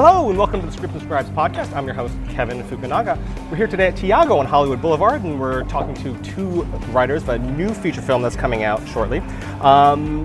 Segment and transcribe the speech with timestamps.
[0.00, 1.74] Hello and welcome to the Script and Scribes podcast.
[1.74, 3.18] I'm your host, Kevin Fukunaga.
[3.50, 7.30] We're here today at Tiago on Hollywood Boulevard and we're talking to two writers of
[7.30, 9.18] a new feature film that's coming out shortly.
[9.60, 10.24] Um,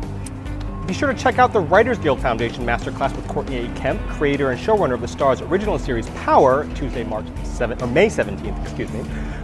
[0.86, 3.74] be sure to check out the Writers Guild Foundation Masterclass with Courtney A.
[3.74, 8.10] Kemp, creator and showrunner of the Starz original series Power, Tuesday, March 7th, or May
[8.10, 9.00] 17th, excuse me,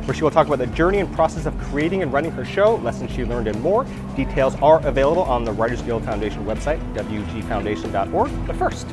[0.05, 2.75] where she will talk about the journey and process of creating and running her show,
[2.75, 3.83] lessons she learned, and more.
[4.15, 8.45] Details are available on the Writers Guild Foundation website, wgfoundation.org.
[8.45, 8.87] But first,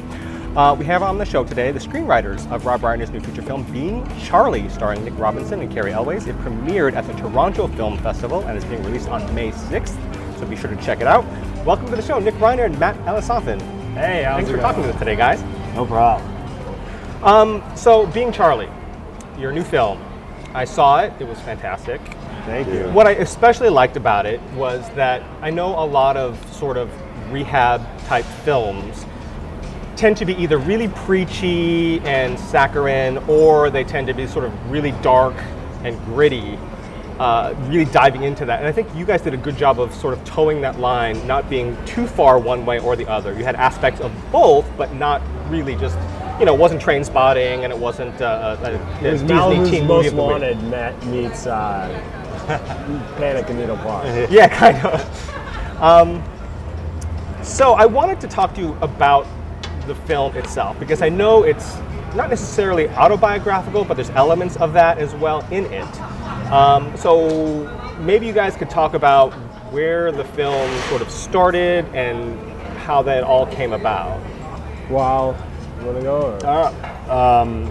[0.56, 3.62] uh, we have on the show today the screenwriters of Rob Reiner's new feature film,
[3.72, 6.26] Being Charlie, starring Nick Robinson and Cary Elwes.
[6.26, 10.46] It premiered at the Toronto Film Festival and is being released on May 6th, so
[10.46, 11.26] be sure to check it out.
[11.66, 13.60] Welcome to the show, Nick Reiner and Matt Elisofon.
[13.92, 15.42] Hey, Thanks for talking to us today, guys.
[15.74, 16.26] No problem.
[17.22, 18.70] Um, so, Being Charlie,
[19.38, 20.02] your new film,
[20.54, 22.00] I saw it, it was fantastic.
[22.46, 22.88] Thank you.
[22.92, 26.90] What I especially liked about it was that I know a lot of sort of
[27.30, 29.04] rehab type films
[29.96, 34.70] tend to be either really preachy and saccharine or they tend to be sort of
[34.70, 35.34] really dark
[35.82, 36.58] and gritty,
[37.18, 38.58] uh, really diving into that.
[38.58, 41.26] And I think you guys did a good job of sort of towing that line,
[41.26, 43.32] not being too far one way or the other.
[43.32, 45.96] You had aspects of both, but not really just,
[46.38, 49.70] you know, it wasn't Trainspotting and it wasn't uh, a, a It was Disney Malibu's
[49.70, 50.12] teen Most.
[50.12, 51.88] Wanted met, meets uh,
[53.16, 54.04] Panic in Needle Park.
[54.30, 55.82] Yeah, kind of.
[55.82, 56.22] Um,
[57.42, 59.26] so I wanted to talk to you about
[59.86, 61.76] the film itself because I know it's
[62.14, 66.00] not necessarily autobiographical, but there's elements of that as well in it.
[66.50, 69.32] Um, so maybe you guys could talk about
[69.72, 72.38] where the film sort of started and
[72.78, 74.20] how that all came about.
[74.88, 75.36] Well,
[75.80, 76.38] you want to go?
[76.42, 76.46] Or?
[76.46, 77.64] Uh, um,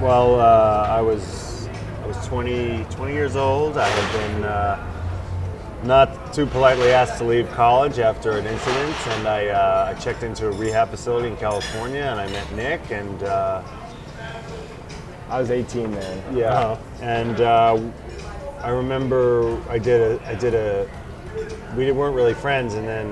[0.00, 1.68] well, uh, I was
[2.02, 3.76] I was 20, 20 years old.
[3.76, 9.28] I had been uh, not too politely asked to leave college after an incident, and
[9.28, 13.22] I, uh, I checked into a rehab facility in California, and I met Nick, and
[13.22, 13.62] uh,
[15.28, 16.36] I was 18 then.
[16.36, 17.80] yeah, and uh,
[18.60, 20.88] I remember I did a I did a
[21.76, 23.10] we weren't really friends, and then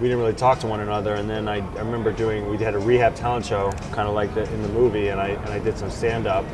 [0.00, 1.14] we didn't really talk to one another.
[1.14, 4.34] And then I, I remember doing we had a rehab talent show, kind of like
[4.34, 6.44] the, in the movie, and I and I did some stand up,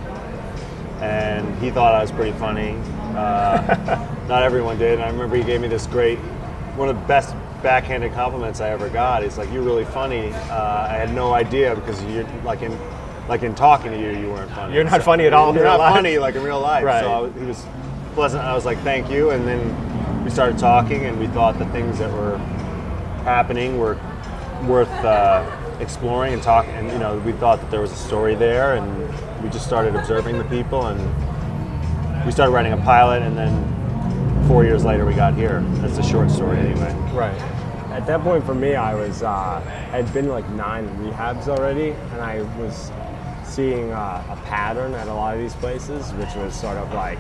[1.01, 2.77] and he thought I was pretty funny.
[3.17, 4.95] Uh, not everyone did.
[4.95, 6.19] And I remember he gave me this great,
[6.77, 9.23] one of the best backhanded compliments I ever got.
[9.23, 12.77] He's like, "You're really funny." Uh, I had no idea because you're like in.
[13.29, 14.75] Like in talking to you, you weren't funny.
[14.75, 15.95] You're not funny at all You're real not life.
[15.95, 16.83] funny like in real life.
[16.83, 17.01] Right.
[17.05, 17.65] So was- he was
[18.15, 18.43] pleasant.
[18.43, 22.01] I was like, "Thank you," and then we started talking, and we thought the things
[22.01, 22.39] that were
[23.23, 23.97] happening were
[24.67, 25.45] worth uh,
[25.81, 26.73] exploring and talking.
[26.75, 29.97] And you know, we thought that there was a story there, and we just started
[29.97, 31.01] observing the people, and
[32.25, 35.61] we started writing a pilot, and then four years later, we got here.
[35.77, 36.93] That's a short story, anyway.
[37.13, 37.41] Right.
[37.91, 42.21] At that point for me, I was uh, had been like nine rehabs already, and
[42.21, 42.93] I was
[43.45, 47.19] seeing uh, a pattern at a lot of these places, which was sort of like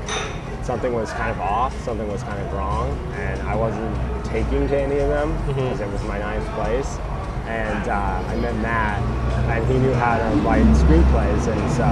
[0.63, 4.79] something was kind of off, something was kind of wrong, and I wasn't taking to
[4.79, 6.99] any of them because it was my ninth place.
[7.51, 9.03] And uh, I met Matt,
[9.51, 11.85] and he knew how to write screenplays, and so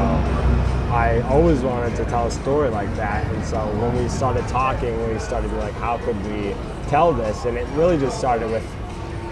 [0.95, 3.27] I always wanted to tell a story like that.
[3.27, 6.55] And so when we started talking, we started like, how could we
[6.89, 7.45] tell this?
[7.45, 8.65] And it really just started with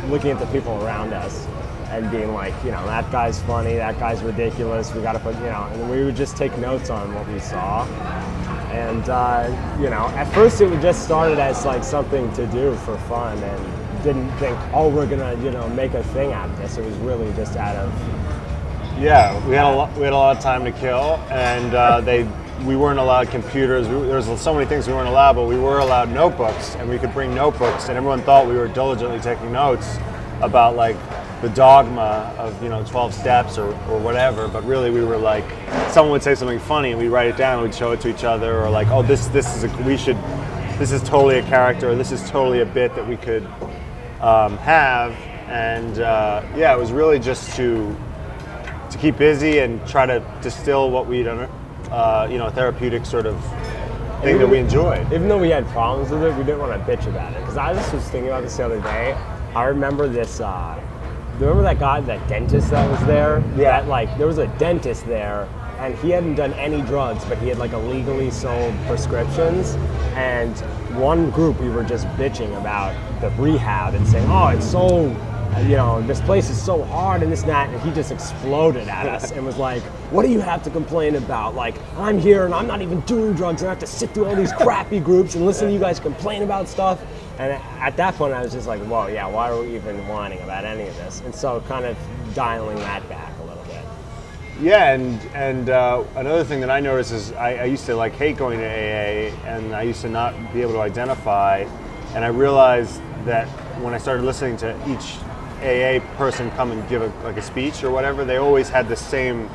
[0.08, 1.46] looking at the people around us
[1.90, 4.92] and being like, you know, that guy's funny, that guy's ridiculous.
[4.92, 7.38] We got to put, you know, and we would just take notes on what we
[7.38, 7.84] saw.
[8.72, 12.98] And uh, you know, at first it just started as like something to do for
[12.98, 13.75] fun, and
[14.06, 16.78] didn't think, oh, we're gonna, you know, make a thing out of this.
[16.78, 17.92] It was really just out of
[19.00, 22.00] Yeah, we had a lot, we had a lot of time to kill, and uh,
[22.00, 22.22] they
[22.64, 23.88] we weren't allowed computers.
[23.88, 26.88] We, there was so many things we weren't allowed, but we were allowed notebooks, and
[26.88, 29.98] we could bring notebooks, and everyone thought we were diligently taking notes
[30.40, 30.96] about like
[31.42, 34.46] the dogma of you know 12 steps or, or whatever.
[34.46, 35.44] But really, we were like,
[35.90, 38.08] someone would say something funny, and we'd write it down, and we'd show it to
[38.08, 40.16] each other, or like, oh, this this is a, we should,
[40.78, 43.44] this is totally a character, or this is totally a bit that we could
[44.20, 45.12] um, have,
[45.48, 47.96] and uh, yeah, it was really just to
[48.90, 53.38] to keep busy and try to distill what we'd, uh, you know, therapeutic sort of
[54.22, 55.06] thing that we enjoyed.
[55.12, 57.40] even though we had problems with it, we didn't want to bitch about it.
[57.40, 59.12] Because I just was thinking about this the other day.
[59.54, 60.40] I remember this.
[60.40, 60.80] Uh,
[61.38, 63.42] remember that guy, that dentist that was there?
[63.50, 63.80] Yeah.
[63.80, 65.48] That, like there was a dentist there,
[65.78, 69.74] and he hadn't done any drugs, but he had like illegally sold prescriptions.
[70.14, 70.56] And
[70.98, 75.14] one group we were just bitching about the rehab and saying, "Oh, it's so."
[75.64, 78.88] You know, this place is so hard and this and that, and he just exploded
[78.88, 79.82] at us and was like,
[80.12, 81.54] What do you have to complain about?
[81.54, 84.26] Like, I'm here and I'm not even doing drugs, and I have to sit through
[84.26, 87.02] all these crappy groups and listen to you guys complain about stuff.
[87.38, 90.40] And at that point, I was just like, Whoa, yeah, why are we even whining
[90.42, 91.22] about any of this?
[91.24, 91.96] And so, kind of
[92.34, 93.32] dialing that back.
[94.60, 98.14] Yeah, and and uh, another thing that I noticed is I, I used to like
[98.14, 101.66] hate going to AA, and I used to not be able to identify,
[102.14, 103.46] and I realized that
[103.82, 105.18] when I started listening to each
[105.60, 108.96] AA person come and give a, like a speech or whatever, they always had the
[108.96, 109.50] same.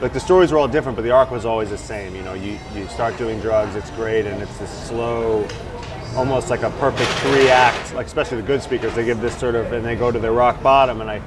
[0.00, 2.14] Like the stories were all different, but the arc was always the same.
[2.14, 5.48] You know, you, you start doing drugs, it's great, and it's this slow,
[6.14, 7.92] almost like a perfect three act.
[7.92, 10.30] Like especially the good speakers, they give this sort of, and they go to their
[10.30, 11.20] rock bottom, and I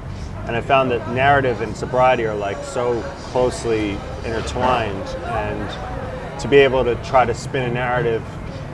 [0.51, 3.01] and I found that narrative and sobriety are like so
[3.31, 3.91] closely
[4.25, 8.21] intertwined, and to be able to try to spin a narrative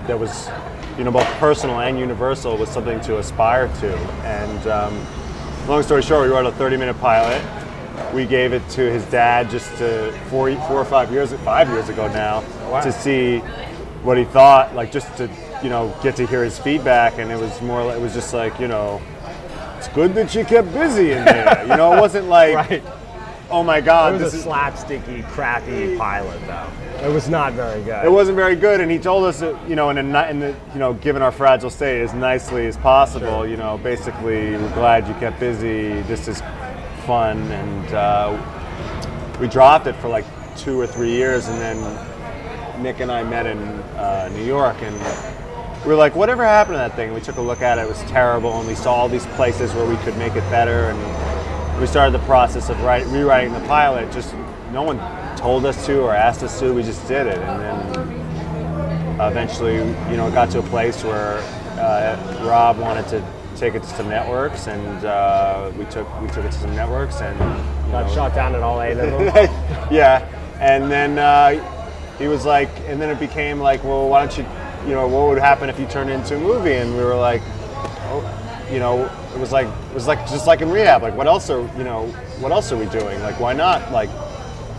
[0.07, 0.49] that was,
[0.97, 3.95] you know, both personal and universal was something to aspire to.
[4.25, 5.05] And um,
[5.67, 7.43] long story short, we wrote a 30-minute pilot.
[8.11, 11.89] We gave it to his dad just to four, four or five years, five years
[11.89, 12.81] ago now, Wow.
[12.81, 13.37] to see
[14.01, 15.29] what he thought, like just to,
[15.61, 17.19] you know, get to hear his feedback.
[17.19, 18.99] And it was more, it was just like, you know,
[19.87, 21.61] it's good that you kept busy in there.
[21.63, 22.83] You know, it wasn't like, Right.
[23.49, 24.53] oh my God, It was this a is.
[24.53, 26.67] slapsticky, crappy pilot, though.
[27.07, 28.05] It was not very good.
[28.05, 30.55] It wasn't very good, and he told us, that, you know, in a, in the,
[30.73, 33.47] you know, given our fragile state, as nicely as possible.
[33.47, 36.01] You know, basically, we're glad you kept busy.
[36.03, 36.41] This is
[37.05, 40.25] fun, and uh, we dropped it for like
[40.57, 44.95] two or three years, and then Nick and I met in uh, New York, and
[45.87, 47.13] we were like, whatever happened to that thing?
[47.13, 49.73] We took a look at it; it was terrible, and we saw all these places
[49.73, 53.61] where we could make it better, and we started the process of write, rewriting the
[53.61, 54.11] pilot.
[54.11, 54.35] Just
[54.73, 54.99] no one
[55.37, 60.17] told us to or asked us to; we just did it, and then eventually, you
[60.17, 61.37] know, it got to a place where
[61.79, 63.25] uh, Rob wanted to
[63.55, 67.21] take it to some networks, and uh, we took we took it to some networks,
[67.21, 67.39] and
[67.91, 69.21] Got know, shot down at all eight of them.
[69.89, 70.27] yeah,
[70.59, 71.51] and then uh,
[72.17, 74.43] he was like, and then it became like, well, why don't you,
[74.87, 76.73] you know, what would happen if you turned into a movie?
[76.73, 77.41] And we were like,
[78.09, 79.05] oh, you know,
[79.35, 81.83] it was like it was like just like in rehab, like what else are you
[81.83, 82.07] know,
[82.39, 83.21] what else are we doing?
[83.21, 84.09] Like why not like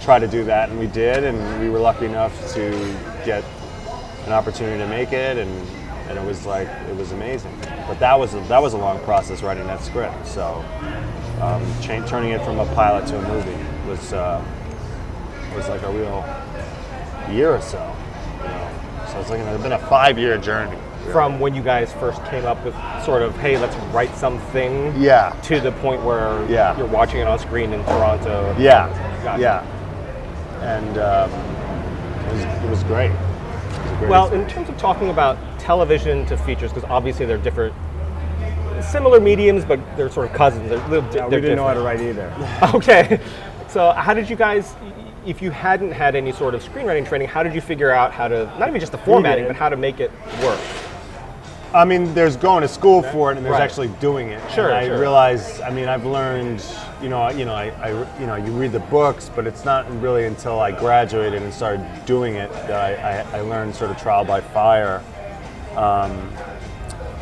[0.00, 0.70] try to do that?
[0.70, 2.70] And we did, and we were lucky enough to
[3.24, 3.44] get
[4.26, 5.50] an opportunity to make it, and
[6.08, 7.54] and it was like it was amazing.
[7.86, 10.26] But that was a, that was a long process writing that script.
[10.26, 10.64] So
[11.40, 14.42] um, cha- turning it from a pilot to a movie was uh,
[15.54, 16.24] was like a real
[17.30, 17.94] year or so.
[19.12, 20.76] So it's like it's been a five year journey.
[21.12, 22.74] From when you guys first came up with
[23.04, 24.94] sort of, hey, let's write something.
[25.00, 25.30] Yeah.
[25.44, 26.76] To the point where Yeah.
[26.76, 28.54] you're watching it on screen in Toronto.
[28.58, 28.88] Yeah,
[29.24, 29.40] Gotcha.
[29.40, 31.30] yeah, and um,
[32.26, 33.10] it, was, it was great.
[33.10, 34.50] It was great Well, experience.
[34.52, 37.74] in terms of talking about television to features, because obviously they're different,
[38.82, 40.68] similar mediums, but they're sort of cousins.
[40.68, 42.30] They're, little, Yeah, we they're didn't know how to write either.
[42.74, 43.18] Okay.
[43.68, 44.74] So, how did you guys,
[45.28, 48.28] if you hadn't had any sort of screenwriting training, how did you figure out how
[48.28, 50.10] to, not even just the formatting, but how to make it
[50.42, 50.58] work?
[51.74, 53.60] I mean, there's going to school for it, and there's Right.
[53.62, 54.40] actually doing it.
[54.50, 54.98] Sure, And I sure.
[54.98, 55.60] realize.
[55.60, 56.64] I mean, I've learned.
[57.02, 59.84] You know, you know, I, I, you know, you read the books, but it's not
[60.00, 63.98] really until I graduated and started doing it that I, I, I learned sort of
[63.98, 65.02] trial by fire.
[65.76, 66.32] Um,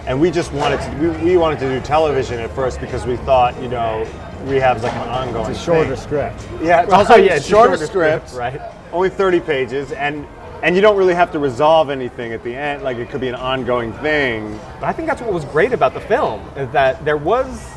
[0.07, 0.91] and we just wanted to.
[0.99, 4.07] We, we wanted to do television at first because we thought, you know,
[4.45, 5.51] rehab's like an ongoing.
[5.51, 6.05] It's a shorter thing.
[6.05, 6.49] script.
[6.63, 8.61] Yeah, it's also yeah, a it's shorter, shorter script, script, right.
[8.93, 10.27] Only 30 pages, and
[10.63, 12.83] and you don't really have to resolve anything at the end.
[12.83, 14.59] Like it could be an ongoing thing.
[14.81, 17.73] But I think that's what was great about the film, is that there was,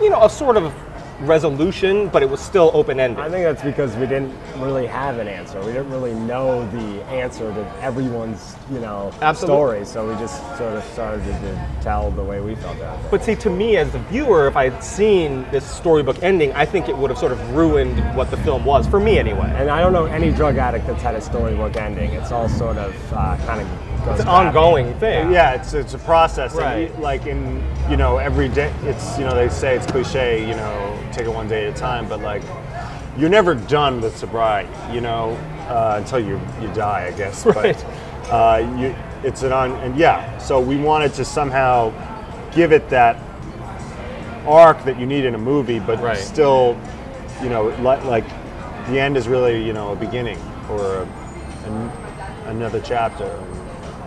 [0.00, 0.74] you know, a sort of
[1.20, 3.20] resolution, but it was still open ended.
[3.20, 5.60] I think that's because we didn't really have an answer.
[5.60, 9.84] We didn't really know the answer to everyone's, you know, Absolutely.
[9.84, 9.84] story.
[9.84, 13.10] So we just sort of started to tell the way we felt about it.
[13.10, 16.64] But see, to me as the viewer, if I had seen this storybook ending, I
[16.64, 19.52] think it would have sort of ruined what the film was, for me anyway.
[19.56, 22.12] And I don't know any drug addict that's had a storybook ending.
[22.12, 24.46] It's all sort of uh, kind of It's an back.
[24.54, 25.32] ongoing thing.
[25.32, 26.54] Yeah, it's it's a process.
[26.54, 26.94] Right.
[26.96, 30.46] we- like in you know every day, it's you know they say it's cliche.
[30.46, 32.06] You know, take it one day at a time.
[32.08, 32.42] But like,
[33.18, 34.70] you're never done with sobriety.
[34.92, 35.30] You know,
[35.68, 37.44] uh, until you you die, I guess.
[37.54, 37.76] Right.
[37.76, 40.36] But uh, you, it's an on and yeah.
[40.38, 41.92] So we wanted to somehow
[42.54, 43.16] give it that
[44.46, 46.18] arc that you need in a movie, but Right.
[46.18, 46.76] still,
[47.42, 48.24] you know, like
[48.88, 50.38] the end is really you know a beginning
[50.70, 51.02] or a,
[51.66, 51.90] an,
[52.48, 53.30] another chapter.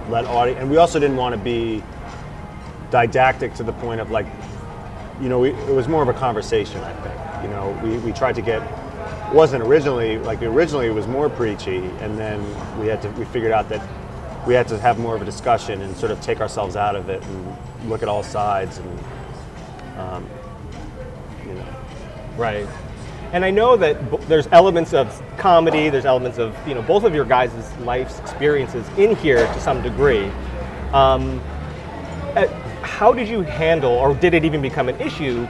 [0.09, 1.83] Let audience, and we also didn't want to be
[2.91, 4.25] didactic to the point of like,
[5.21, 6.81] you know, we, it was more of a conversation.
[6.81, 8.61] I think, you know, we, we tried to get
[9.33, 12.41] wasn't originally like originally it was more preachy, and then
[12.79, 13.85] we had to we figured out that
[14.47, 17.09] we had to have more of a discussion and sort of take ourselves out of
[17.09, 17.57] it and
[17.89, 18.99] look at all sides and
[19.97, 20.29] um,
[21.45, 21.65] you know.
[22.37, 22.67] Right.
[23.33, 27.03] And I know that b- there's elements of comedy, there's elements of, you know, both
[27.03, 30.25] of your guys' life's experiences in here to some degree.
[30.93, 31.41] Um,
[32.35, 32.47] uh,
[32.81, 35.47] how did you handle, or did it even become an issue,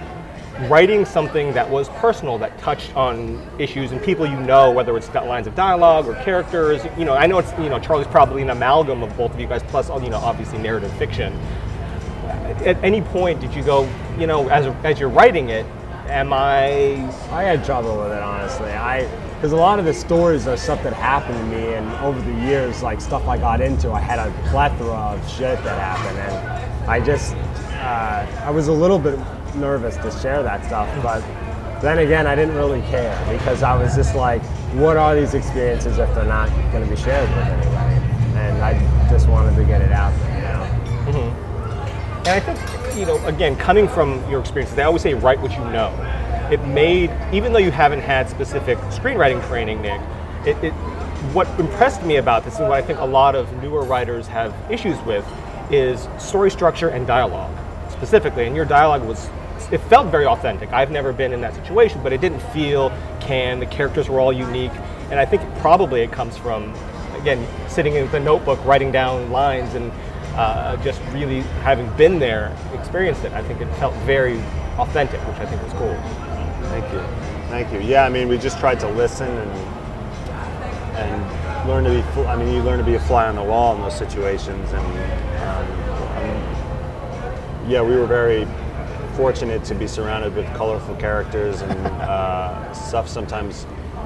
[0.62, 5.14] writing something that was personal, that touched on issues and people you know, whether it's
[5.14, 6.84] lines of dialogue or characters.
[6.98, 9.48] You know, I know it's you know Charlie's probably an amalgam of both of you
[9.48, 11.34] guys, plus you know obviously narrative fiction.
[12.66, 15.66] At any point, did you go, you know, as as you're writing it,
[16.10, 16.96] am I?
[17.32, 18.72] I had trouble with it honestly.
[18.72, 22.20] I because a lot of the stories are stuff that happened to me, and over
[22.20, 26.18] the years, like stuff I got into, I had a plethora of shit that happened,
[26.18, 29.20] and I just uh, I was a little bit
[29.56, 31.22] nervous to share that stuff, but
[31.82, 36.00] then again, I didn't really care because I was just like, what are these experiences
[36.00, 37.96] if they're not going to be shared with anybody?
[38.36, 40.64] And I just wanted to get it out there, you know.
[42.26, 45.52] And I think, you know, again, coming from your experiences, they always say write what
[45.52, 45.94] you know.
[46.52, 50.02] It made, even though you haven't had specific screenwriting training, Nick,
[50.46, 50.72] it, it,
[51.34, 54.56] what impressed me about this and what I think a lot of newer writers have
[54.72, 55.26] issues with
[55.72, 57.56] is story structure and dialogue
[57.90, 58.46] specifically.
[58.46, 59.30] And your dialogue was,
[59.72, 60.72] it felt very authentic.
[60.72, 63.62] I've never been in that situation, but it didn't feel canned.
[63.62, 64.72] The characters were all unique.
[65.12, 66.74] And I think probably it comes from,
[67.16, 69.92] again, sitting in the notebook, writing down lines and
[70.38, 73.34] uh, just really having been there, experienced it.
[73.34, 74.40] I think it felt very
[74.78, 75.96] authentic, which I think was cool.
[76.70, 77.00] Thank you.
[77.50, 77.80] Thank you.
[77.80, 79.52] Yeah, I mean, we just tried to listen and
[80.98, 82.28] and learn to be.
[82.28, 84.86] I mean, you learn to be a fly on the wall in those situations, and
[85.42, 85.72] um,
[86.18, 88.48] um, yeah, we were very
[89.16, 93.08] fortunate to be surrounded with colorful characters and uh, stuff.
[93.08, 93.66] Sometimes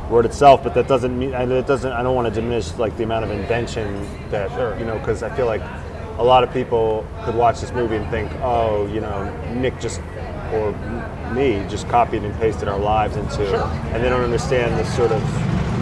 [0.10, 1.34] wrote itself, but that doesn't mean.
[1.34, 1.92] And it doesn't.
[1.92, 5.36] I don't want to diminish like the amount of invention that you know, because I
[5.36, 5.62] feel like
[6.18, 10.02] a lot of people could watch this movie and think, oh, you know, Nick just
[10.54, 10.72] or
[11.34, 13.56] me just copied and pasted our lives into,
[13.94, 15.22] and they don't understand the sort of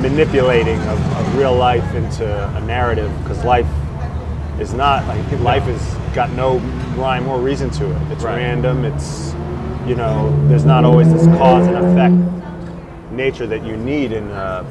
[0.02, 3.68] manipulating of, of real life into a narrative because life
[4.60, 6.58] is not like life has got no
[6.96, 8.12] rhyme or reason to it.
[8.12, 8.38] It's Right.
[8.38, 8.86] random.
[8.86, 9.34] It's
[9.88, 12.14] you know, there's not always this cause and effect
[13.12, 14.66] nature that you need in a,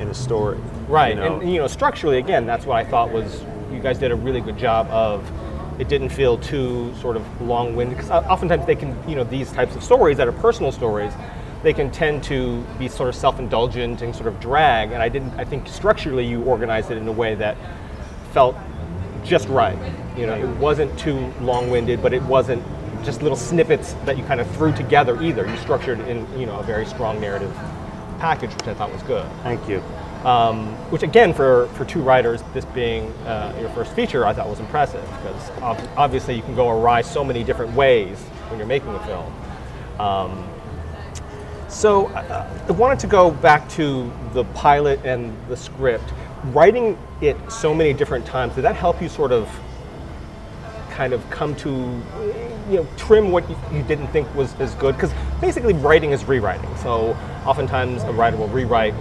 [0.00, 0.58] in a story.
[0.88, 1.40] Right, you know?
[1.40, 3.42] and you know, structurally, again, that's what I thought was
[3.76, 5.30] you guys did a really good job of.
[5.78, 9.76] It didn't feel too sort of long-winded because oftentimes they can, you know, these types
[9.76, 11.12] of stories that are personal stories,
[11.62, 14.92] they can tend to be sort of self-indulgent and sort of drag.
[14.92, 15.38] And I didn't.
[15.38, 17.58] I think structurally you organized it in a way that
[18.32, 18.56] felt
[19.22, 19.76] just right.
[20.16, 22.62] You know, it wasn't too long-winded, but it wasn't
[23.04, 25.46] just little snippets that you kind of threw together either.
[25.46, 27.54] You structured in, you know, a very strong narrative
[28.18, 29.30] package, which I thought was good.
[29.42, 29.82] Thank you.
[30.26, 34.48] Um, which again, for, for two writers, this being uh, your first feature, I thought
[34.48, 38.18] was impressive because ob- obviously you can go awry so many different ways
[38.48, 39.32] when you're making a film.
[40.00, 40.50] Um,
[41.68, 46.12] so uh, I wanted to go back to the pilot and the script.
[46.46, 49.48] Writing it so many different times, did that help you sort of
[50.90, 51.70] kind of come to,
[52.68, 54.96] you know, trim what you, you didn't think was as good?
[54.96, 56.76] Because basically writing is rewriting.
[56.78, 58.94] So oftentimes a writer will rewrite.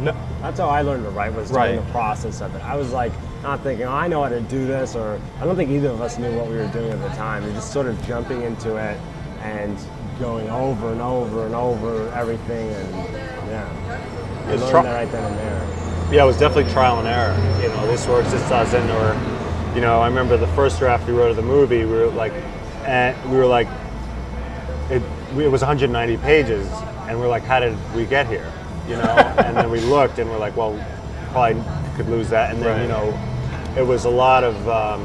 [0.00, 2.62] No, That's how I learned to write was during the process of it.
[2.62, 3.12] I was like
[3.42, 6.00] not thinking, oh, I know how to do this, or I don't think either of
[6.00, 7.44] us knew what we were doing at the time.
[7.44, 8.98] We're just sort of jumping into it
[9.40, 9.78] and
[10.18, 12.94] going over and over and over everything, and
[13.48, 16.14] yeah, It's learned tr- that right then and there.
[16.14, 17.34] Yeah, it was definitely trial and error.
[17.62, 19.14] You know, this works, this doesn't, or
[19.74, 21.84] you know, I remember the first draft we wrote of the movie.
[21.84, 22.32] We were like,
[22.84, 23.68] and we were like,
[24.90, 25.02] it,
[25.36, 26.66] it was 190 pages,
[27.08, 28.50] and we're like, how did we get here?
[28.88, 30.78] You know, and then we looked, and we're like, well,
[31.32, 31.62] probably
[31.96, 33.18] could lose that, and then you know,
[33.76, 34.68] it was a lot of.
[34.68, 35.04] Um,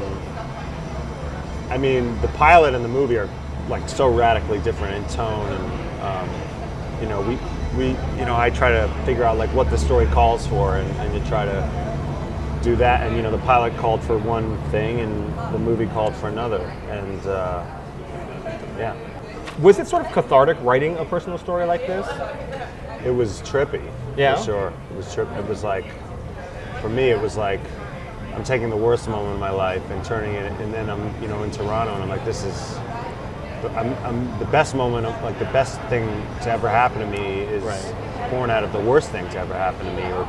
[1.70, 3.28] I mean, the pilot and the movie are
[3.68, 6.30] like so radically different in tone, and um,
[7.00, 7.38] you know, we
[7.76, 10.90] we you know, I try to figure out like what the story calls for, and,
[10.98, 13.06] and you try to do that.
[13.06, 16.60] And you know, the pilot called for one thing, and the movie called for another,
[16.88, 17.64] and uh,
[18.78, 18.96] yeah,
[19.60, 22.06] was it sort of cathartic writing a personal story like this?
[23.04, 23.82] It was trippy.
[24.16, 24.36] Yeah?
[24.36, 24.72] for sure.
[24.90, 25.28] It was trip.
[25.36, 25.86] It was like,
[26.80, 27.60] for me, it was like.
[28.34, 31.28] I'm taking the worst moment of my life and turning it, and then I'm, you
[31.28, 32.76] know, in Toronto, and I'm like, this is,
[33.76, 36.06] I'm, I'm the best moment, of, like the best thing
[36.40, 38.30] to ever happen to me is Right.
[38.30, 40.26] born out of the worst thing to ever happen to me, or,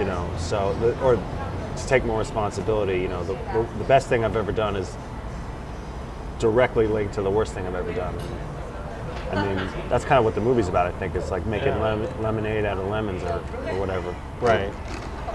[0.00, 2.98] you know, so, or to take more responsibility.
[2.98, 3.34] You know, the,
[3.78, 4.96] the best thing I've ever done is
[6.40, 8.18] directly linked to the worst thing I've ever done.
[9.32, 10.86] I mean, that's kind of what the movie's about.
[10.86, 11.82] I think it's like making Yeah.
[11.82, 14.14] lem- lemonade out of lemons, or, or whatever.
[14.40, 14.70] Right.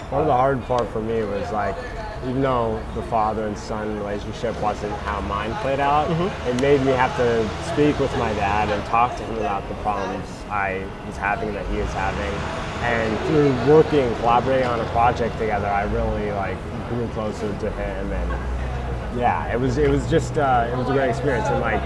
[0.10, 1.76] One of the hard part for me was like,
[2.28, 6.10] even though the father and son relationship wasn't how mine played out,
[6.48, 9.76] it made me have to speak with my dad and talk to him about the
[9.76, 12.34] problems I was having that he is having.
[12.84, 16.58] And through working, collaborating on a project together, I really like
[16.90, 20.94] grew closer to him and yeah, it was it was just uh, it was a
[20.94, 21.82] great experience, and like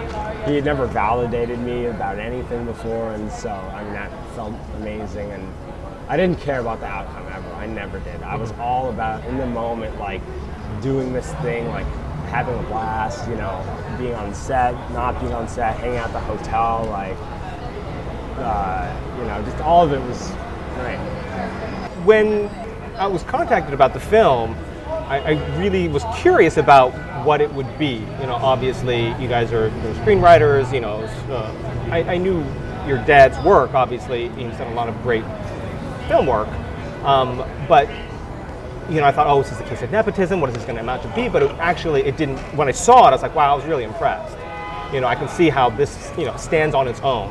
[0.47, 5.29] he had never validated me about anything before, and so I mean that felt amazing,
[5.31, 5.53] and
[6.07, 7.53] I didn't care about the outcome ever.
[7.55, 8.23] I never did.
[8.23, 10.21] I was all about in the moment, like
[10.81, 11.85] doing this thing, like
[12.29, 13.61] having a blast, you know,
[13.97, 17.17] being on set, not being on set, hanging out at the hotel, like
[18.39, 20.29] uh, you know, just all of it was
[20.75, 20.97] great.
[22.05, 22.47] when
[22.97, 24.55] I was contacted about the film,
[24.87, 26.93] I, I really was curious about
[27.27, 27.95] what it would be.
[28.21, 30.73] You know, obviously, you guys are you know, screenwriters.
[30.73, 32.37] You know, uh, I, I knew
[32.87, 33.73] your dad's work.
[33.73, 35.25] Obviously, he's done a lot of great
[36.07, 36.47] film work.
[37.03, 37.89] Um, but
[38.89, 40.39] you know, I thought, oh, this is a case of nepotism.
[40.39, 41.27] What is this going to amount to be?
[41.27, 42.37] But it, actually, it didn't.
[42.55, 44.37] When I saw it, I was like, wow, I was really impressed.
[44.93, 47.27] You know, I can see how this you know stands on its own.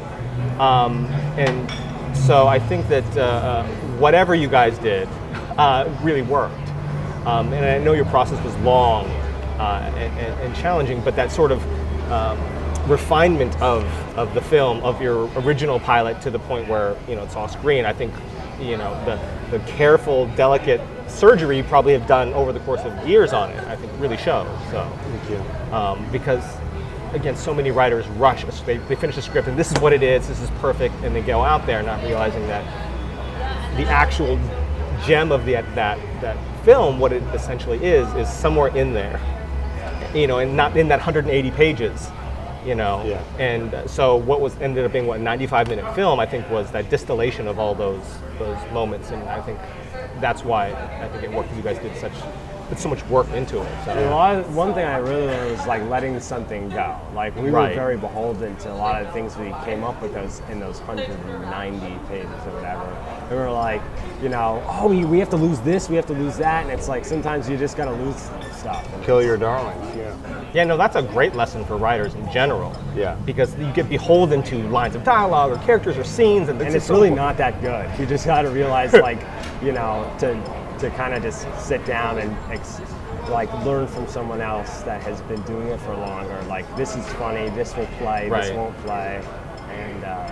[0.61, 1.07] Um,
[1.39, 5.09] and so I think that uh, uh, whatever you guys did
[5.57, 6.55] uh, really worked.
[7.25, 9.11] Um, and I know your process was long
[9.59, 11.63] uh, and, and, challenging, but that sort of
[12.11, 12.39] um,
[12.89, 13.85] refinement of,
[14.17, 17.49] of the film, of your original pilot to the point where you know it's on
[17.49, 18.13] screen, I think
[18.61, 19.19] you know the,
[19.57, 23.65] the careful, delicate surgery you probably have done over the course of years on it,
[23.65, 24.49] I think really shows.
[24.71, 25.75] So Thank you.
[25.75, 26.45] um, because
[27.13, 30.03] again so many writers rush they, they finish a script and this is what it
[30.03, 32.65] is this is perfect and they go out there not realizing that
[33.77, 34.39] the actual
[35.05, 39.21] gem of the, that that film what it essentially is is somewhere in there
[40.15, 42.09] you know and not in that 180 pages
[42.65, 43.23] you know Yeah.
[43.39, 46.71] and so what was ended up being what a 95 minute film i think was
[46.73, 48.03] that distillation of all those
[48.39, 49.59] those moments and i think
[50.21, 50.69] that's why
[51.01, 52.13] i think it worked you guys did such
[52.69, 55.53] put so much work into it so A lot of- one thing I really learned
[55.57, 56.97] was like letting something go.
[57.15, 57.69] Like we Right.
[57.69, 60.59] were very beholden to a lot of the things we came up with those in
[60.59, 62.83] those 190 pages or whatever.
[62.83, 63.81] And we were like,
[64.21, 66.73] you know, oh, we, we have to lose this, we have to lose that, and
[66.73, 68.29] it's like sometimes you just gotta lose
[68.67, 69.05] stuff.
[69.05, 69.97] Kill your darlings.
[69.97, 70.45] Yeah.
[70.53, 72.75] Yeah, no, that's a great lesson for writers in general.
[72.97, 73.15] Yeah.
[73.27, 76.77] Because you get beholden to lines of dialogue or characters or scenes, and, and just
[76.77, 77.89] it's so- really not that good.
[77.99, 79.21] You just got to realize, like,
[79.63, 80.35] you know, to
[80.81, 82.81] to kind of just sit down and ex-
[83.31, 86.39] like learn from someone else that has been doing it for longer.
[86.49, 87.49] Like, this is funny.
[87.51, 88.29] This will play.
[88.29, 89.23] This won't play.
[89.71, 90.31] And uh,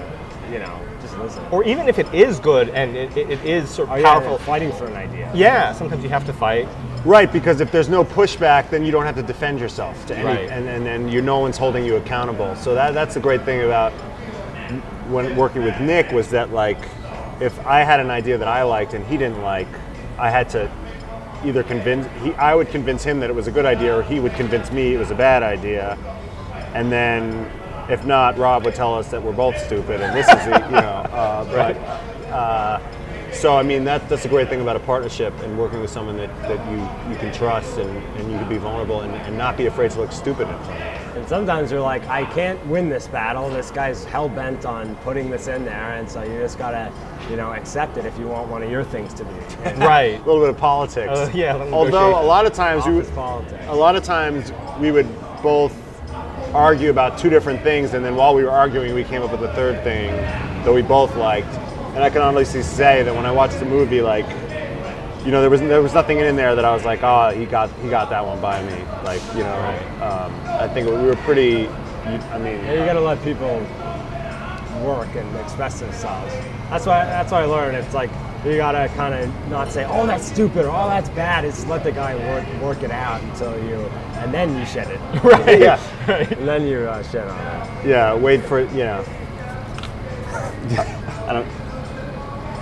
[0.50, 1.44] you know, just listen.
[1.50, 4.12] Or even if it is good and it, it, it is sort Oh of yeah,
[4.12, 4.38] powerful.
[4.38, 5.30] fighting for an idea.
[5.34, 6.66] Yeah, sometimes you have to fight.
[7.04, 10.24] Right, because if there's no pushback, then you don't have to defend yourself to any,
[10.24, 10.48] Right.
[10.50, 12.56] and, and then you no one's holding you accountable.
[12.56, 13.92] So that that's the great thing about
[15.10, 16.78] when working with Nick was that like,
[17.40, 19.68] if I had an idea that I liked and he didn't like,
[20.18, 20.70] I had to
[21.44, 24.18] either convince he I would convince him that it was a good idea, or he
[24.18, 25.98] would convince me it was a bad idea,
[26.74, 27.50] and then
[27.90, 30.72] if not, Rob would tell us that we're both stupid, and this is the you
[30.72, 31.76] know, uh, but.
[32.32, 32.80] Uh,
[33.34, 36.16] so I mean that that's a great thing about a partnership and working with someone
[36.16, 36.78] that, that you,
[37.12, 40.00] you can trust and, and you can be vulnerable and, and not be afraid to
[40.00, 41.16] look stupid in front of.
[41.16, 43.48] And sometimes you're like, I can't win this battle.
[43.48, 46.92] This guy's hell bent on putting this in there, and so you just gotta,
[47.30, 49.30] you know, accept it if you want one of your things to be.
[49.84, 50.14] Right.
[50.20, 51.12] A little bit of politics.
[51.12, 53.64] Uh, yeah, Although a lot of times we politics.
[53.68, 55.06] a lot of times we would
[55.42, 55.74] both
[56.54, 59.42] argue about two different things, and then while we were arguing, we came up with
[59.42, 60.10] a third thing
[60.64, 61.52] that we both liked.
[61.94, 64.26] And I can honestly say that when I watched the movie, like,
[65.24, 67.46] you know, there was there was nothing in there that I was like, oh, he
[67.46, 68.82] got he got that one by me.
[69.04, 71.68] Like, you know, um, I think we were pretty.
[72.04, 73.60] I mean, Yeah, you gotta let people
[74.84, 76.34] work and express themselves.
[76.68, 77.76] That's why that's why I learned.
[77.76, 78.10] It's like
[78.44, 81.84] you gotta kind of not say, "Oh, that's stupid" or "Oh, that's bad." It's let
[81.84, 83.76] the guy work work it out until you,
[84.16, 85.00] and then you shed it.
[85.24, 85.60] Right.
[85.60, 87.88] yeah, and then you uh, shed on it.
[87.88, 88.14] yeah.
[88.14, 89.04] Wait for you know.
[91.26, 91.63] I don't.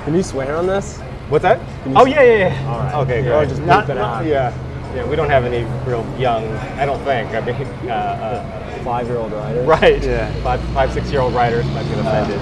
[0.05, 0.99] Can you swear on this?
[1.29, 1.61] What's that?
[1.97, 2.71] Oh yeah, yeah, yeah.
[2.71, 2.95] All right.
[2.97, 4.27] Okay, Or just Not- it not- out.
[4.27, 4.53] Yeah.
[4.95, 6.45] Yeah, we don't have any real young.
[6.79, 7.31] I don't think.
[7.33, 7.55] I mean,
[7.89, 9.61] uh, Five-year-old writer.
[9.63, 10.03] uh, right.
[10.05, 10.31] Yeah.
[10.43, 12.39] Five, five, six-year-old riders might get offended.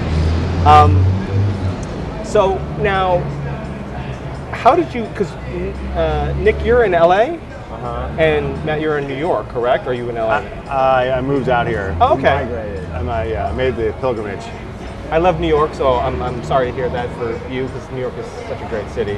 [0.67, 3.19] Um, so now,
[4.53, 5.05] how did you?
[5.05, 7.37] Because uh, Nick, you're in LA,
[7.71, 8.09] Uh-huh.
[8.19, 9.87] and Matt, you're in New York, correct?
[9.87, 10.39] Are you in LA?
[10.69, 11.95] I, I moved out here.
[12.01, 12.45] oh, okay.
[12.47, 12.85] Migrated.
[12.91, 14.45] I'm, uh, yeah, I made the pilgrimage.
[15.11, 18.01] I love New York, so I'm, I'm sorry to hear that for you because New
[18.01, 19.17] York is such a great city.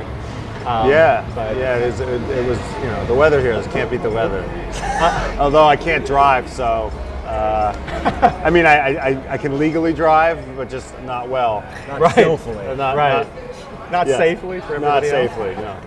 [0.64, 1.76] Um, yeah, but yeah.
[1.76, 3.52] It, is, it, it was, you know, the weather here.
[3.55, 4.42] Just can't beat the weather.
[5.38, 6.90] Although I can't drive, so.
[7.26, 11.62] Uh, I mean, I, I, I can legally drive, but just not well.
[11.88, 12.12] Not Right.
[12.12, 12.76] skillfully.
[12.76, 14.16] Not, right, not- not yeah.
[14.18, 15.35] safely for Not everybody else.
[15.35, 15.81] safely, no.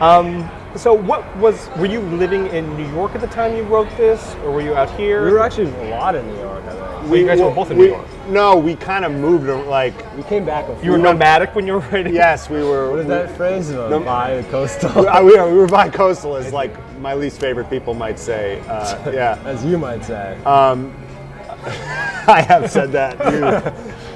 [0.00, 1.68] Um, so what was?
[1.76, 4.74] Were you living in New York at the time you wrote this, or were you
[4.74, 5.24] out here?
[5.24, 6.62] We were actually a lot in New York.
[6.64, 6.84] I think.
[7.10, 8.06] Well, you guys were both in we, New York.
[8.28, 10.68] No, we kind of moved, like, We came back.
[10.68, 12.12] A You were nomadic when you were writing.
[12.12, 12.90] yes, we were.
[12.90, 13.70] What is that phrase?
[13.78, 14.00] Uh, No.
[14.00, 15.04] by coastal?
[15.24, 18.60] We, were, we were bi-coastal as like my least favorite people might say.
[18.68, 20.38] Uh, yeah, As you might say.
[20.44, 23.74] I have said that.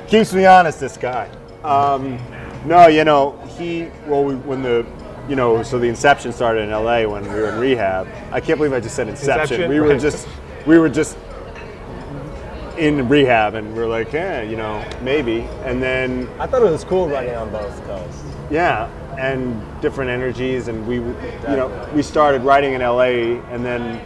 [0.09, 1.31] Keeps me honest, this guy.
[1.65, 2.19] Um,
[2.67, 4.85] no, you know, he, well, we, when the,
[5.29, 8.09] you know, so the Inception started in LA when we were in rehab.
[8.33, 9.41] I can't believe I just said Inception.
[9.41, 10.01] Inception, we were right.
[10.01, 10.29] just,
[10.67, 11.17] we were just
[12.77, 15.43] in rehab and we are like, yeah, you know, maybe.
[15.65, 18.25] And then I thought it was cool running on both coasts.
[18.51, 21.03] yeah, and different energies, and we, you
[21.57, 24.01] know, we started writing in LA, and then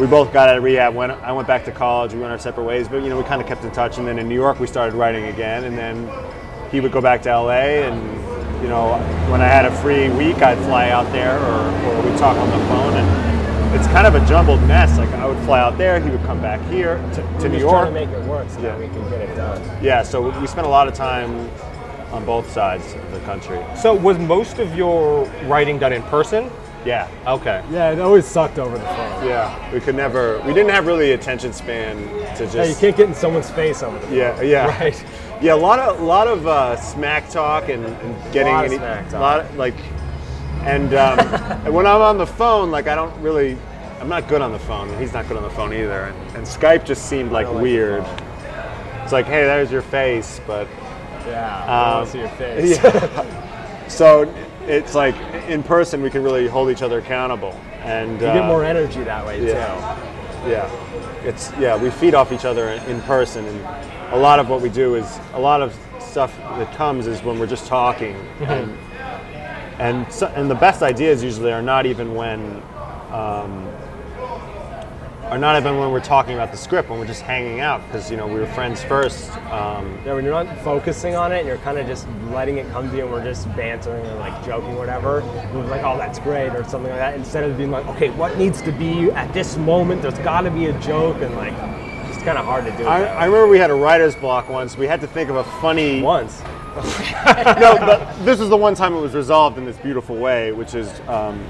[0.00, 0.94] we both got out of rehab.
[0.94, 2.14] Went, I went back to college.
[2.14, 3.98] We went our separate ways, but you know, we kind of kept in touch.
[3.98, 6.10] And then in New York, we started writing again, and then
[6.70, 8.27] he would go back to LA, and
[8.62, 8.98] you know,
[9.30, 12.48] when I had a free week, I'd fly out there, or, or we'd talk on
[12.50, 14.96] the phone, and it's kind of a jumbled mess.
[14.98, 17.58] Like I would fly out there, he would come back here to, to We're New
[17.58, 17.70] York.
[17.90, 18.68] trying to make it work so Yeah.
[18.70, 19.62] that we can get it done.
[19.82, 21.48] yeah, so we spent a lot of time
[22.12, 23.60] on both sides of the country.
[23.76, 26.50] So was most of your writing done in person?
[26.86, 27.06] Yeah.
[27.26, 27.62] Okay.
[27.70, 29.26] Yeah, it always sucked over the phone.
[29.26, 30.40] Yeah, we could never.
[30.46, 31.96] We didn't have really attention span
[32.36, 32.54] to just.
[32.54, 34.16] Yeah, you can't get in someone's face over the phone.
[34.16, 35.04] Yeah, yeah, Right.
[35.40, 38.78] Yeah, a lot of, lot of uh, smack talk and, and getting Lot of any-
[38.78, 39.20] smack talk.
[39.20, 39.74] lot of, like,
[40.62, 41.18] and, um,
[41.64, 43.56] and when I'm on the phone, like I don't really,
[44.00, 44.88] I'm not good on the phone.
[44.98, 48.04] He's not good on the phone either, and, and Skype just seemed like like weird.
[49.02, 50.66] it's like, hey, there's your face, but
[51.26, 52.78] Yeah, I Um, see your face.
[52.82, 53.86] yeah.
[53.88, 54.32] so
[54.66, 55.14] it's like
[55.48, 59.02] in person we can really hold each other accountable, and You uh, get more energy
[59.04, 59.96] that way yeah.
[60.46, 60.70] Yeah,
[61.24, 61.76] it's yeah.
[61.76, 63.60] We feed off each other in, in person, and
[64.10, 67.38] a lot of what we do is a lot of stuff that comes is when
[67.38, 68.76] we're just talking, and
[69.78, 72.62] and so, and the best ideas usually are not even when.
[73.12, 73.68] Um,
[75.30, 78.10] are not even when we're talking about the script, when we're just hanging out, because
[78.10, 79.30] you know we were friends first.
[79.50, 82.66] Um, Yeah, when you're not focusing on it and you're kind of just letting it
[82.70, 85.20] come to you and we're just bantering and like joking or whatever,
[85.52, 88.38] we're like, oh, that's great or something like that, instead of being like, okay, what
[88.38, 90.00] needs to be at this moment?
[90.00, 91.52] There's got to be a joke and like,
[92.28, 92.86] kind of hard to do.
[92.86, 93.16] I, that.
[93.16, 94.76] I remember we had a writer's block once.
[94.76, 96.02] We had to think of a funny.
[96.02, 96.42] once.
[96.78, 100.74] no, but this is the one time it was resolved in this beautiful way, which
[100.74, 101.44] is um,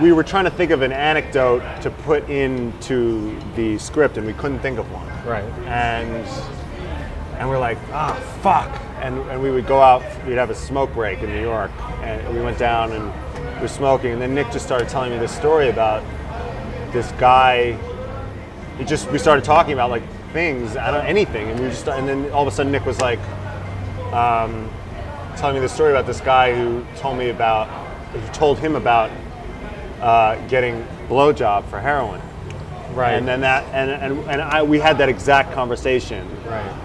[0.00, 4.34] we were trying to think of an anecdote to put into the script, and we
[4.34, 5.08] couldn't think of one.
[5.26, 5.44] Right.
[5.66, 6.26] And
[7.38, 8.70] and we're like, ah, fuck.
[9.02, 10.02] And, and we would go out.
[10.24, 13.68] We'd have a smoke break in New York, and we went down and we were
[13.68, 14.12] smoking.
[14.12, 16.04] And then Nick just started telling me this story about
[16.92, 17.76] this guy.
[18.78, 22.08] He just we started talking about like things, I don't anything, and we just and
[22.08, 23.20] then all of a sudden Nick was like
[24.12, 24.70] um,
[25.36, 27.68] telling me the story about this guy who told me about
[28.12, 29.10] who told him about
[30.00, 32.20] uh, getting blowjob for heroin.
[32.94, 33.14] Right.
[33.14, 36.26] And then that and and, and I, we had that exact conversation.
[36.46, 36.80] right.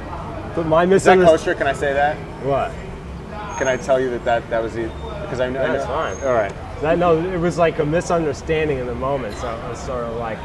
[0.56, 1.38] But my Is that misunderstanding.
[1.38, 1.56] kosher?
[1.56, 2.16] Can I say that?
[2.44, 2.72] What?
[3.60, 4.84] Can I tell you that that, that was the
[5.22, 5.62] because I know.
[5.62, 6.28] I That's know- fine.
[6.28, 6.54] All right.
[6.82, 10.16] That, no, it was like a misunderstanding in the moment, so it was sort of
[10.16, 10.40] like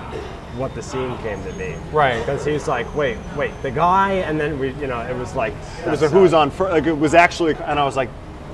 [0.56, 1.74] what the scene came to be.
[1.92, 2.18] Right.
[2.20, 5.52] Because he's like, wait, wait, the guy, and then we, you know, it was like.
[5.84, 6.72] It was a who's on first.
[6.72, 8.08] Like it was actually, and I was like,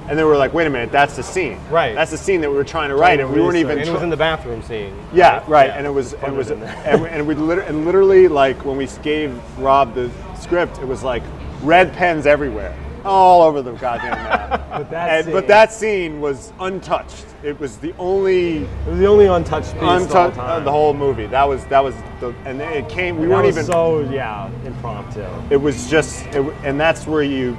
[0.09, 1.59] and then we were like, wait a minute, that's the scene.
[1.71, 1.95] Right.
[1.95, 3.79] That's the scene that we were trying to write, and we weren't even.
[3.79, 4.93] And it was in the bathroom scene.
[5.13, 5.69] Yeah, right.
[5.69, 5.77] Yeah.
[5.79, 6.83] And it was, it was, in there.
[6.85, 10.87] and, we- and we liter- and literally like when we gave Rob the script, it
[10.87, 11.23] was like
[11.63, 14.67] red pens everywhere, all over the goddamn map.
[14.81, 17.27] But that and, scene, but that scene was untouched.
[17.43, 20.65] It was the only it was the only untouched piece untouched the whole uh, time.
[20.65, 21.27] the whole movie.
[21.27, 23.17] That was that was the, and it came.
[23.19, 23.67] We That weren't was even.
[23.67, 25.25] so yeah impromptu.
[25.51, 27.57] it was just, it, and that's where you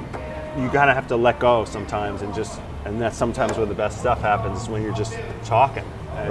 [0.58, 3.74] you kind of have to let go sometimes, and just, and that's sometimes where the
[3.74, 5.84] best stuff happens when you're just talking.
[6.16, 6.28] And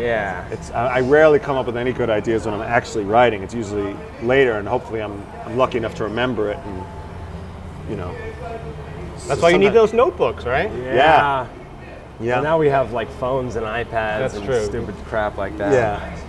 [0.00, 0.46] Yeah.
[0.50, 3.42] It's I I rarely come up with any good ideas when I'm actually writing.
[3.42, 6.84] It's usually later, and hopefully I'm I'm lucky enough to remember it, and
[7.88, 8.14] you know.
[9.26, 10.70] That's why you need those notebooks, right?
[10.72, 11.46] Yeah.
[12.20, 12.34] Yeah.
[12.36, 14.64] And now we have like phones and iPads That's and true.
[14.64, 15.72] stupid crap like that.
[15.72, 16.20] yeah.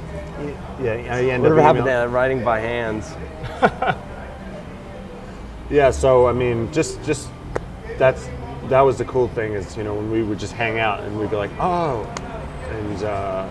[0.82, 0.92] Yeah.
[1.14, 3.14] I end Whatever up happened to email- that writing by hands?
[5.70, 5.92] Yeah.
[5.92, 7.30] So I mean, just just
[7.98, 8.28] that's
[8.68, 11.20] that was the cool thing is you know when we would just hang out and
[11.20, 12.04] we'd be like oh,
[12.70, 13.48] and uh,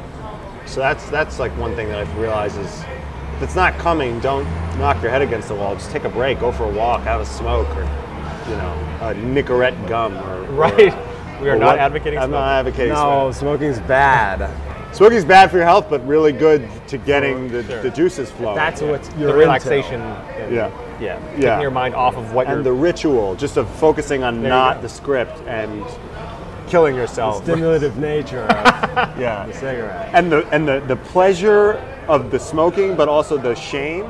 [0.66, 2.84] so that's that's like one thing that I've realized is
[3.36, 4.44] if it's not coming, don't
[4.78, 5.74] knock your head against the wall.
[5.74, 7.82] Just take a break, go for a walk, have a smoke, or
[8.48, 10.94] you know, a Nicorette gum, or Right.
[11.42, 12.40] We are not what- advocating I'm smoking.
[12.40, 13.72] not advocating No, smoking.
[13.74, 14.94] smoking's bad.
[14.94, 17.82] Smoking's bad for your health, but really good to getting the, Sure.
[17.82, 18.54] the juices flowing.
[18.54, 20.00] That's what you're the relaxation.
[20.00, 20.70] and- Yeah.
[21.00, 21.18] Yeah.
[21.36, 21.36] Yeah.
[21.36, 24.80] Taking your mind off of what and the ritual, just of focusing on you not
[24.82, 25.84] the script and
[26.74, 27.44] killing yourself.
[27.44, 29.46] The Stimulative nature of yeah.
[29.46, 30.10] the cigarette.
[30.12, 31.74] And the and the, the pleasure
[32.08, 34.06] of the smoking, but also the shame.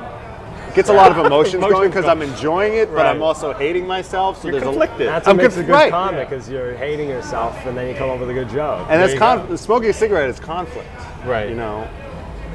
[0.74, 2.07] gets a lot of emotions, going because.
[2.07, 4.40] I'm enjoying it, but I'm also hating myself.
[4.40, 5.03] So You're there's conflicted.
[5.03, 5.90] A, That's what I'm makes conf- a good right.
[5.90, 8.87] comic, is you're hating yourself, and then you come up with a good joke.
[8.88, 9.57] And that's go.
[9.57, 10.88] smoking a cigarette is conflict.
[11.27, 11.50] Right.
[11.50, 11.87] You know,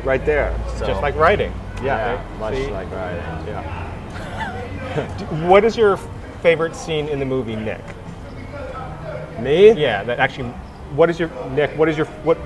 [0.03, 0.59] right there.
[0.77, 0.87] So.
[0.87, 1.53] Just like writing.
[1.83, 2.67] yeah, much See?
[2.71, 3.15] like right.
[3.47, 3.85] yeah.
[5.47, 5.97] What is your
[6.41, 7.83] favorite scene in the movie, Nick?
[9.43, 9.71] Me?
[9.73, 10.49] Yeah, that actually.
[10.95, 11.77] What is your Nick?
[11.77, 12.37] What is your what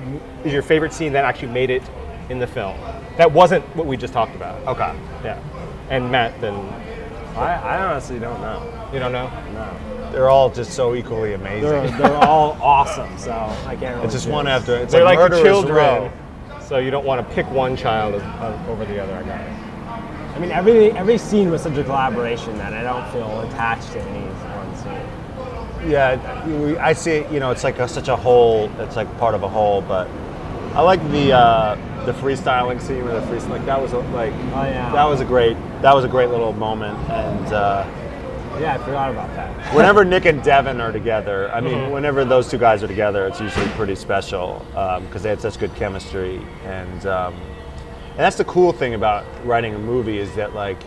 [0.44, 1.82] is your favorite scene that actually made it
[2.28, 2.78] in the film?
[3.16, 4.60] That wasn't what we just talked about.
[4.68, 4.94] Okay.
[5.24, 5.38] Yeah.
[5.90, 6.54] And Matt, then
[7.36, 8.88] I, I honestly don't know.
[8.92, 9.28] you don't know.
[9.52, 10.10] No.
[10.12, 11.62] They're all just so equally amazing.
[11.62, 13.32] They're, they're all awesome, so
[13.66, 14.32] I can't really it's just choose.
[14.32, 14.76] one after.
[14.76, 16.12] It's They're like, like children, row.
[16.60, 19.14] so you don't want to pick one child uh, over the other.
[19.16, 19.50] I got it.
[20.34, 24.00] I mean, every every scene was such a collaboration that I don't feel attached to
[24.00, 24.43] any one scene.
[25.86, 27.32] Yeah, we, I see it.
[27.32, 28.70] You know, it's like a, such a whole.
[28.80, 29.82] It's like part of a whole.
[29.82, 30.08] But
[30.74, 31.74] I like the uh,
[32.06, 33.50] the freestyling scene where the freestyle.
[33.50, 34.32] Like that was a, like.
[34.32, 34.90] Oh, yeah.
[34.92, 35.56] That was a great.
[35.82, 36.98] That was a great little moment.
[37.10, 37.86] And uh,
[38.60, 39.74] Yeah, I forgot about that.
[39.74, 43.40] whenever Nick and Devon are together, I mean, whenever those two guys are together, it's
[43.40, 44.64] usually pretty special
[45.02, 46.40] because they had such good chemistry.
[46.64, 47.34] And um,
[48.14, 50.78] and that's the cool thing about writing a movie is that like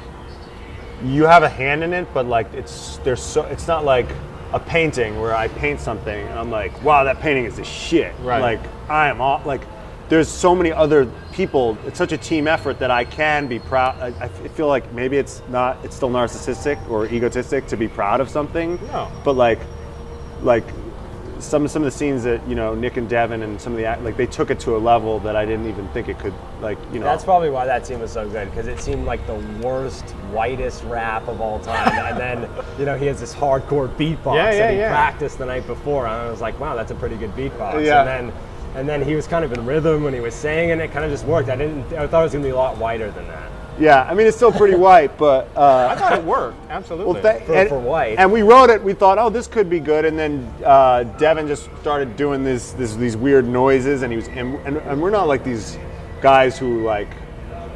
[1.04, 4.08] you have a hand in it, but like it's there's so it's not like
[4.54, 8.14] a painting where I paint something and I'm like, wow, that painting is the shit.
[8.22, 8.42] Right.
[8.42, 9.62] Like I am all like.
[10.10, 11.78] There's so many other people.
[11.86, 14.00] It's such a team effort that I can be proud.
[14.00, 15.84] I, I feel like maybe it's not.
[15.84, 18.80] It's still narcissistic or egotistic to be proud of something.
[18.88, 19.12] No.
[19.26, 19.60] But like,
[20.42, 20.64] like
[21.40, 23.86] some some of the scenes that you know Nick and Devon and some of the
[23.86, 26.34] act- like they took it to a level that I didn't even think it could.
[26.62, 27.06] Like you know.
[27.06, 30.84] That's probably why that scene was so good because it seemed like the worst, whitest
[30.86, 31.94] rap of all time.
[32.06, 34.90] and then, you know, he has this hardcore beatbox Yeah, yeah, that he yeah.
[34.90, 37.86] practiced the night before, and I was like, wow, that's a pretty good beatbox.
[37.86, 38.00] Yeah.
[38.02, 38.34] And then,
[38.76, 41.06] and then he was kind of in rhythm when he was saying, and it kind
[41.06, 41.50] of just worked.
[41.50, 41.94] I didn't.
[41.94, 43.52] I thought it was gonna be a lot whiter than that.
[43.80, 44.04] Yeah.
[44.10, 45.50] I mean, it's still pretty white, but.
[45.56, 46.58] Uh, I thought it worked.
[46.70, 47.14] Absolutely.
[47.14, 48.18] Well, th- For- and, for white.
[48.18, 48.84] And we wrote it.
[48.84, 50.06] We thought, oh, this could be good.
[50.06, 54.28] And then uh, Devon just started doing this, this, these weird noises, and he was,
[54.30, 55.78] and, and, and we're not like these
[56.22, 57.10] guys who like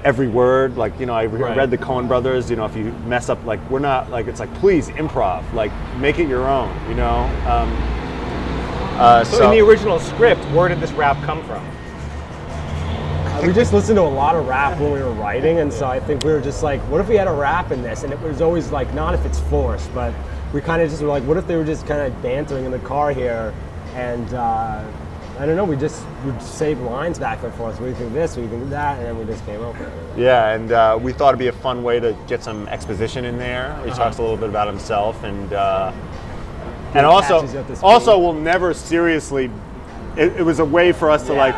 [0.04, 0.78] every word.
[0.78, 1.58] Like you know, I re- Right.
[1.58, 2.50] read the Coen Brothers.
[2.50, 5.72] You know, if you mess up, like we're not like it's like please improv, like
[5.98, 6.74] make it your own.
[6.90, 7.20] You know.
[7.48, 7.72] Um,
[9.00, 11.66] uh, so, in the original script, where did this rap come from?
[13.42, 16.00] We just listened to a lot of rap when we were writing, and so I
[16.00, 18.04] think we were just like, what if we had a rap in this?
[18.04, 20.14] And it was always like, not if it's forced, but
[20.54, 22.72] we kind of just were like, what if they were just kind of bantering in
[22.72, 23.52] the car here,
[23.96, 24.86] and uh,
[25.40, 27.80] I don't know, we just would save lines back and forth.
[27.80, 28.38] What do you think this?
[28.38, 29.00] What do you think that?
[29.00, 30.20] And then we just came up with it.
[30.20, 33.40] Yeah, and uh, we thought it'd be a fun way to get some exposition in
[33.40, 33.76] there.
[33.84, 35.92] He talks a little bit about himself, and uh,
[36.94, 37.88] and also catches you at the speed.
[37.88, 39.50] also we'll never seriously.
[40.16, 41.56] It, it was a way for us to like,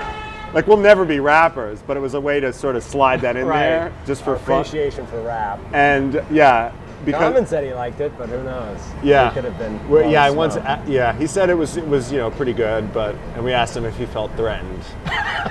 [0.53, 3.35] like we'll never be rappers, but it was a way to sort of slide that
[3.35, 3.59] in Right.
[3.59, 4.61] there just for fun.
[4.61, 5.59] Appreciation for rap.
[5.73, 6.71] And yeah,
[7.05, 8.79] because Common said he liked it, but who knows?
[9.03, 9.89] yeah, He could have been.
[9.89, 10.55] Well, yeah, and once
[10.87, 13.75] yeah, he said it was it was you know pretty good, but and we asked
[13.75, 14.83] him if he felt threatened,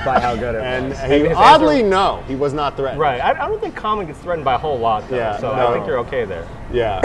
[0.04, 1.00] by how good it and was.
[1.00, 3.00] he, his oddly answer- no, he was not threatened.
[3.00, 3.20] Right.
[3.20, 5.16] I, I don't think Common gets threatened by a whole lot, though.
[5.16, 5.68] Yeah, so no.
[5.68, 6.48] I think you're okay there.
[6.72, 7.00] Yeah.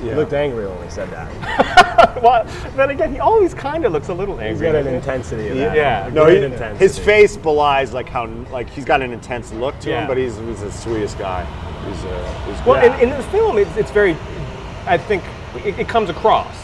[0.00, 0.16] He Yeah.
[0.16, 1.28] looked angry when he said that.
[2.22, 2.44] well,
[2.76, 4.66] then again, he always kind of looks a little He's angry.
[4.66, 5.76] got an intensity of that.
[5.76, 6.06] Yeah.
[6.06, 6.78] A No, great he, intensity.
[6.78, 10.02] his face belies like how like he's got an intense look to Yeah.
[10.02, 11.44] him, but he's he's the sweetest guy.
[11.86, 13.02] He's uh, he's Well, great.
[13.02, 14.16] in, in the film, it's, it's very,
[14.86, 15.22] I think
[15.64, 16.54] it, it comes across.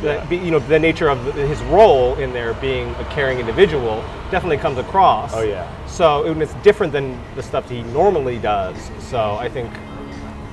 [0.00, 4.02] The, be- you know, the nature of his role in there being a caring individual
[4.30, 5.34] definitely comes across.
[5.34, 5.68] Oh, yeah.
[5.86, 8.78] So and it's different than the stuff he normally does.
[8.98, 9.70] So I think,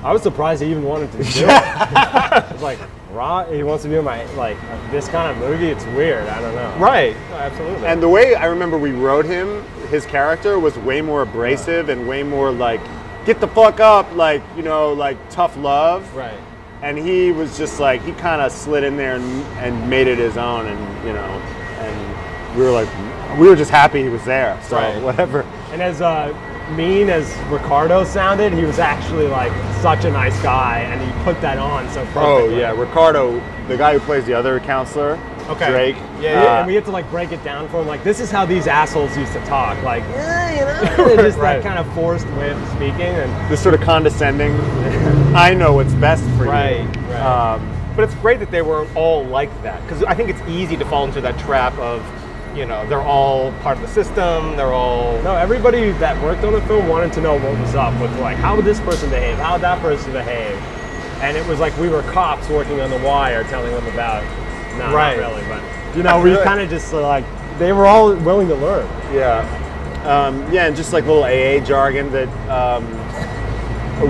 [0.04, 2.44] I was surprised he even wanted to do it.
[2.52, 2.78] It's like,
[3.12, 3.44] raw.
[3.44, 4.56] He wants to do my like
[4.90, 5.66] this kind of movie.
[5.68, 6.28] It's weird.
[6.28, 6.74] I don't know.
[6.78, 7.86] right, absolutely.
[7.86, 12.06] and the way I remember we wrote him, his character was way more abrasive and
[12.08, 12.80] way more like
[13.26, 16.02] get the fuck up, like you know, like tough love.
[16.14, 16.38] right.
[16.80, 19.24] And he was just like he kind of slid in there and,
[19.58, 21.24] and made it his own, and you know,
[21.80, 22.88] and we were like,
[23.38, 24.60] we were just happy he was there.
[24.68, 25.02] So Right.
[25.02, 25.42] whatever.
[25.72, 26.32] And as uh,
[26.76, 31.40] mean as Ricardo sounded, he was actually like such a nice guy, and he put
[31.40, 32.20] that on so perfectly.
[32.20, 35.70] Oh yeah, Ricardo, the guy who plays the other counselor, Okay.
[35.70, 35.96] Drake.
[36.20, 37.86] Yeah, Yeah, uh, and we had to like break it down for him.
[37.86, 39.82] Like, this is how these assholes used to talk.
[39.82, 41.62] Like, yeah, you know, just Right.
[41.62, 43.00] that kind of forced way of speaking.
[43.00, 44.52] And this sort of condescending.
[45.34, 47.00] I know what's best for Right, you.
[47.12, 47.54] right.
[47.54, 50.76] Um, But it's great that they were all like that because I think it's easy
[50.76, 52.02] to fall into that trap of,
[52.58, 54.56] you know, they're all part of the system.
[54.56, 57.98] They're all no, everybody that worked on the film wanted to know what was up
[58.00, 60.56] with like how would this person behave, how would that person behave,
[61.22, 64.22] and it was like we were cops working on the wire telling them about.
[64.76, 65.18] No, Right.
[65.18, 67.24] not really, but you know, we kind of just uh, like
[67.58, 68.86] they were all willing to learn.
[69.14, 69.64] yeah.
[70.04, 72.84] Um, yeah, and just like little AA jargon that um,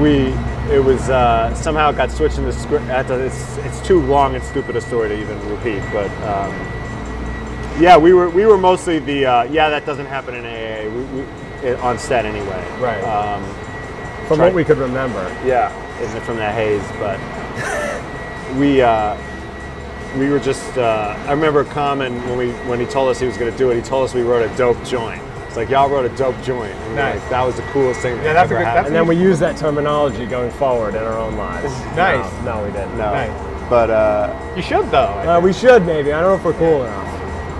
[0.02, 0.34] we
[0.72, 2.84] it was uh, somehow it got switched in the script.
[2.86, 6.10] I had to- It's, it's too long and stupid a story to even repeat, but
[6.28, 6.52] um,
[7.80, 11.02] yeah, we were we were mostly the uh, yeah that doesn't happen in AA we,
[11.22, 11.26] we,
[11.68, 12.64] it, on set anyway.
[12.80, 13.02] Right.
[13.04, 13.42] Um,
[14.26, 14.46] From Right.
[14.46, 15.22] what we could remember.
[15.44, 16.82] yeah, isn't it from that haze?
[16.98, 17.18] But
[18.58, 19.16] we uh,
[20.18, 20.76] we were just.
[20.76, 23.70] Uh, I remember Common when we when he told us he was going to do
[23.70, 23.76] it.
[23.76, 25.22] He told us we wrote a dope joint.
[25.46, 26.72] It's like y'all wrote a dope joint.
[26.74, 27.20] And Nice.
[27.20, 28.16] like, that was the coolest thing.
[28.18, 28.86] Yeah, that that's a ever good- happened.
[28.88, 31.72] And then we use that terminology going forward in our own lives.
[31.96, 32.30] Nice.
[32.44, 32.98] No, no we didn't.
[32.98, 33.68] no, Nice.
[33.70, 33.88] but.
[33.90, 35.14] Uh, You should though.
[35.24, 36.12] Uh, we should maybe.
[36.12, 37.07] I don't know if we're cool enough.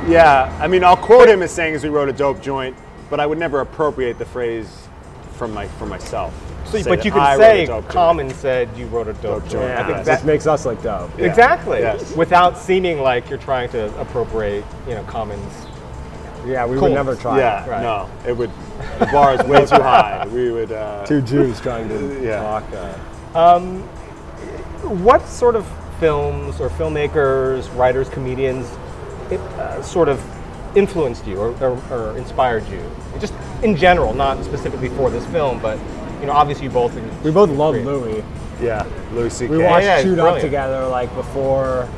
[0.08, 2.76] Yeah, I mean, I'll quote him as saying as we wrote a dope joint,
[3.10, 4.88] but I would never appropriate the phrase
[5.34, 6.32] from my from myself.
[6.66, 7.92] So, but you can I say a dope joint.
[7.92, 9.52] Common said you wrote a dope, Dope joint.
[9.52, 9.72] joint.
[9.72, 11.10] I think Yeah, that this makes us like dope.
[11.18, 11.26] Yeah.
[11.26, 12.14] exactly Yes.
[12.14, 15.66] without seeming like you're trying to appropriate, you know, Common's.
[16.46, 16.88] Yeah, we Cool.
[16.88, 17.38] would never try.
[17.38, 17.70] Yeah, it.
[17.70, 17.82] Right.
[17.82, 18.50] no, it would.
[18.98, 20.26] The bar is way too high.
[20.32, 20.72] We would.
[20.72, 22.40] Uh, Two Jews trying to Yeah.
[22.42, 22.64] talk.
[23.34, 23.58] Uh,
[24.82, 25.66] What sort of
[26.00, 28.66] films or filmmakers, writers, comedians,
[29.30, 30.22] it, uh, sort of
[30.76, 32.82] influenced you or, or, or inspired you?
[33.20, 35.78] Just in general, not specifically for this film, but
[36.20, 36.94] you know, obviously you both.
[37.22, 37.86] we both love Great.
[37.86, 38.24] Louis.
[38.60, 39.50] yeah, Louis C.K.
[39.56, 41.88] We watched yeah, it's Chewed Up together like before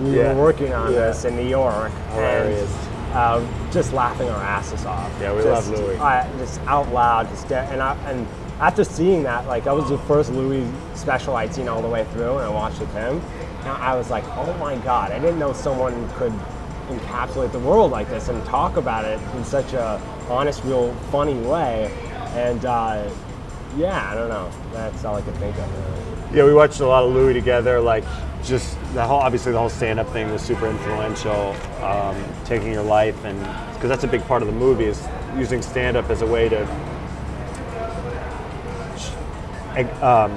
[0.00, 0.32] we Yeah.
[0.34, 0.98] were working on Yeah.
[0.98, 1.92] this in New York.
[2.12, 2.70] Hilarious.
[2.72, 5.10] And, uh, just laughing our asses off.
[5.20, 5.96] Yeah, we just, love Louis.
[5.98, 8.26] Uh, just out loud, just de- and I, and
[8.60, 12.04] after seeing that, like that was the first Louis special I'd seen all the way
[12.12, 13.20] through, and I watched with him.
[13.60, 16.32] And I was like, oh my god, I didn't know someone could
[16.88, 21.34] encapsulate the world like this and talk about it in such a honest, real, funny
[21.34, 21.92] way.
[22.34, 23.10] And uh,
[23.76, 24.50] yeah, I don't know.
[24.72, 25.68] That's all I could think of.
[25.70, 26.38] Really.
[26.38, 27.80] Yeah, we watched a lot of Louis together.
[27.80, 28.04] Like,
[28.44, 31.54] just the whole obviously the whole stand-up thing was super influential.
[31.82, 33.38] Um, taking your life and
[33.74, 36.62] because that's a big part of the movie is using stand-up as a way to.
[40.00, 40.34] Um,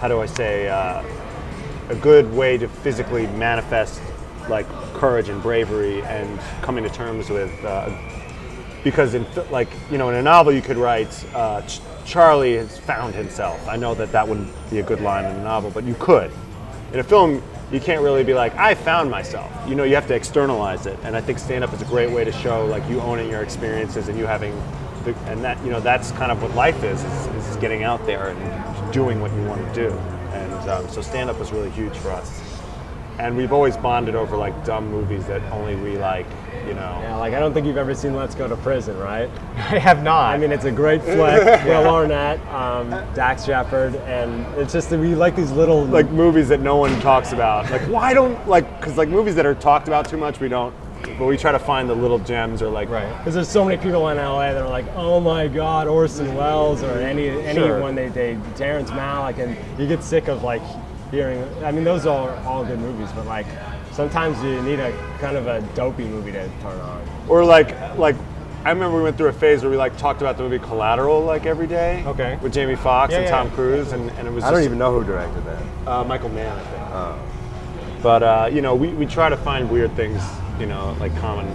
[0.00, 0.68] how do I say?
[0.68, 1.02] Uh,
[1.88, 4.00] a good way to physically manifest
[4.48, 7.52] like courage and bravery and coming to terms with.
[7.64, 7.90] Uh,
[8.84, 12.78] because in like you know in a novel you could write uh, Ch- Charlie has
[12.78, 13.66] found himself.
[13.66, 16.30] I know that that wouldn't be a good line in a novel, but you could.
[16.92, 19.50] In a film, you can't really be like I found myself.
[19.66, 22.10] You know, you have to externalize it, and I think stand up is a great
[22.10, 24.52] way to show like you owning your experiences and you having,
[25.26, 28.28] and that you know that's kind of what life is, is, is getting out there
[28.28, 29.90] and doing what you want to do.
[30.34, 32.43] And um, so stand up was really huge for us.
[33.18, 36.26] And we've always bonded over like dumb movies that only we like,
[36.66, 36.98] you know.
[37.02, 39.30] Yeah, like I don't think you've ever seen Let's Go to Prison, right?
[39.56, 40.34] I have not.
[40.34, 41.44] I mean, it's a great flick.
[41.64, 46.48] Will Arnett, um, Dax Shepard, and it's just that we like these little like movies
[46.48, 47.70] that no one talks about.
[47.70, 50.74] Like why don't like because like movies that are talked about too much we don't.
[51.18, 53.16] But we try to find the little gems or like right.
[53.18, 56.82] because there's so many people in LA that are like, oh my God, Orson Welles
[56.82, 60.62] or any anyone they they Terrence Malick, and you get sick of like
[61.14, 61.42] hearing.
[61.64, 63.46] I mean, those are all good movies, but like
[63.92, 67.02] sometimes you need a kind of a dopey movie to turn on.
[67.28, 68.16] or like like.
[68.66, 71.20] I remember we went through a phase where we like talked about the movie Collateral
[71.22, 72.02] like every day.
[72.06, 72.38] Okay.
[72.40, 73.54] With Jamie Foxx Yeah, and yeah, Tom yeah.
[73.54, 75.62] Cruise and, and it was I don't even know who directed that.
[75.86, 78.02] uh, Michael Mann, I think.
[78.02, 80.22] But uh, you know, we, we try to find weird things,
[80.58, 81.46] you know, like common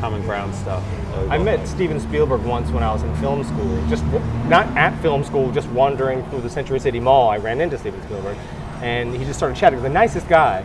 [0.00, 0.82] common ground stuff.
[1.30, 3.86] I met Steven Spielberg once when I was in film school.
[3.88, 4.04] Just
[4.48, 7.30] not at film school, just wandering through the Century City Mall.
[7.30, 8.36] I ran into Steven Spielberg,
[8.84, 9.78] and he just started chatting.
[9.78, 10.60] He was the nicest guy,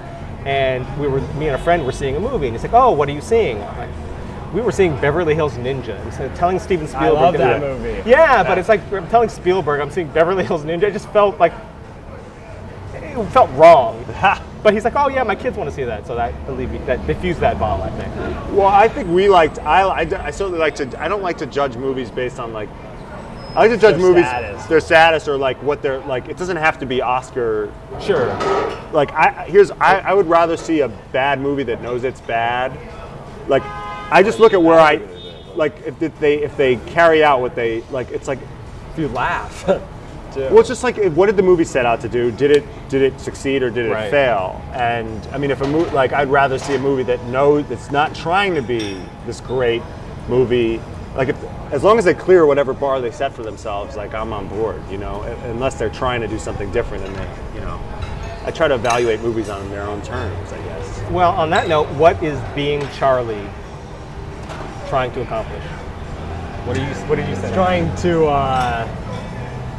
[0.46, 2.92] and we were me and a friend were seeing a movie, and he's like, "Oh,
[2.92, 3.90] what are you seeing?" I'm like,
[4.54, 6.00] we were seeing Beverly Hills Ninja.
[6.02, 8.10] And so telling Steven Spielberg, I love that movie.
[8.10, 10.84] Yeah, but it's like I'm telling Spielberg I'm seeing Beverly Hills Ninja.
[10.84, 11.54] It just felt like
[12.94, 14.06] it felt wrong.
[14.62, 16.80] But he's like, "Oh yeah, my kids want to see that," so that believe me,
[16.80, 18.14] that diffused that bomb, I think.
[18.52, 19.58] Well, I think we liked.
[19.60, 21.02] I, I, I certainly like to.
[21.02, 22.68] I don't like to judge movies based on like.
[23.56, 24.66] I like to judge Their movies status.
[24.68, 26.30] their status or like what they're like.
[26.30, 27.74] It doesn't have to be Oscar.
[28.00, 28.28] Sure.
[28.94, 32.72] Like I here's I, I would rather see a bad movie that knows it's bad.
[33.48, 35.02] Like I just look at where I
[35.56, 38.12] like if, they if they carry out what they like.
[38.12, 38.40] It's like
[38.94, 39.68] If you laugh,
[40.36, 42.32] well, it's just like what did the movie set out to do?
[42.32, 44.12] Did it did it succeed or did it Right.
[44.12, 44.62] fail?
[44.74, 47.90] And I mean, if a movie like I'd rather see a movie that knows that's
[47.92, 49.82] not trying to be this great
[50.28, 50.80] movie.
[51.20, 51.44] Like if
[51.74, 54.82] as long as they clear whatever bar they set for themselves, like I'm on board.
[54.90, 57.78] You know, unless they're trying to do something different and they, you know.
[58.46, 61.12] I try to evaluate movies on their own terms, I guess.
[61.12, 63.46] Well, on that note, what is being Charlie
[64.88, 65.62] trying to accomplish?
[66.66, 66.94] What are you?
[67.10, 67.54] What did you say?
[67.54, 68.28] trying to.
[68.28, 68.88] Uh,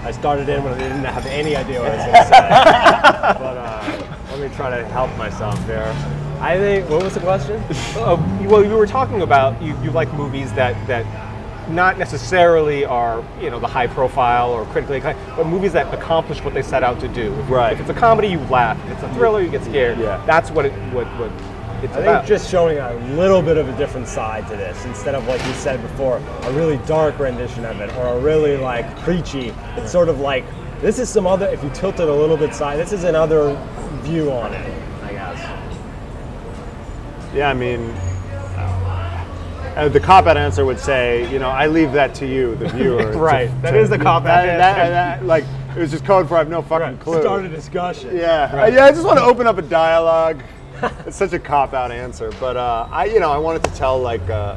[0.05, 2.30] I started in when I didn't have any idea what I was going to say.
[3.43, 5.91] but uh, let me try to help myself there.
[6.38, 6.91] I think.
[6.91, 7.62] What was the question?
[7.97, 11.30] Uh, well, you were talking about you, you like movies that that
[11.71, 16.43] not necessarily are you know the high profile or critically acclaimed, but movies that accomplish
[16.43, 17.33] what they set out to do.
[17.41, 17.73] If, Right.
[17.73, 18.79] If it's a comedy, you laugh.
[18.87, 19.99] If it's a thriller, you get scared.
[19.99, 20.23] Yeah.
[20.27, 21.31] That's what it what what
[21.83, 22.25] it's I about.
[22.25, 25.45] think just showing a little bit of a different side to this instead of like
[25.47, 29.53] you said before, a really dark rendition of it or a really like preachy.
[29.77, 30.45] It's sort of like
[30.81, 31.47] this is some other.
[31.49, 33.55] If you tilt it a little bit side, this is another
[34.03, 34.83] view on it.
[35.03, 35.39] I guess.
[37.35, 37.95] Yeah, I mean,
[39.81, 42.68] uh, the cop out answer would say, you know, I leave that to you, the
[42.76, 43.12] viewer.
[43.12, 43.49] Right.
[43.49, 44.91] to- That to- is the cop-out that- that- answer.
[44.93, 45.45] that- like,
[45.76, 47.20] it was just code for I have no fucking clue.
[47.22, 48.16] Start a discussion.
[48.16, 48.72] Yeah, Right.
[48.72, 48.85] yeah.
[48.85, 50.41] I just want to open up a dialogue.
[51.07, 53.99] it's such a cop out answer, but uh, I, you know, I wanted to tell
[54.01, 54.57] like, uh,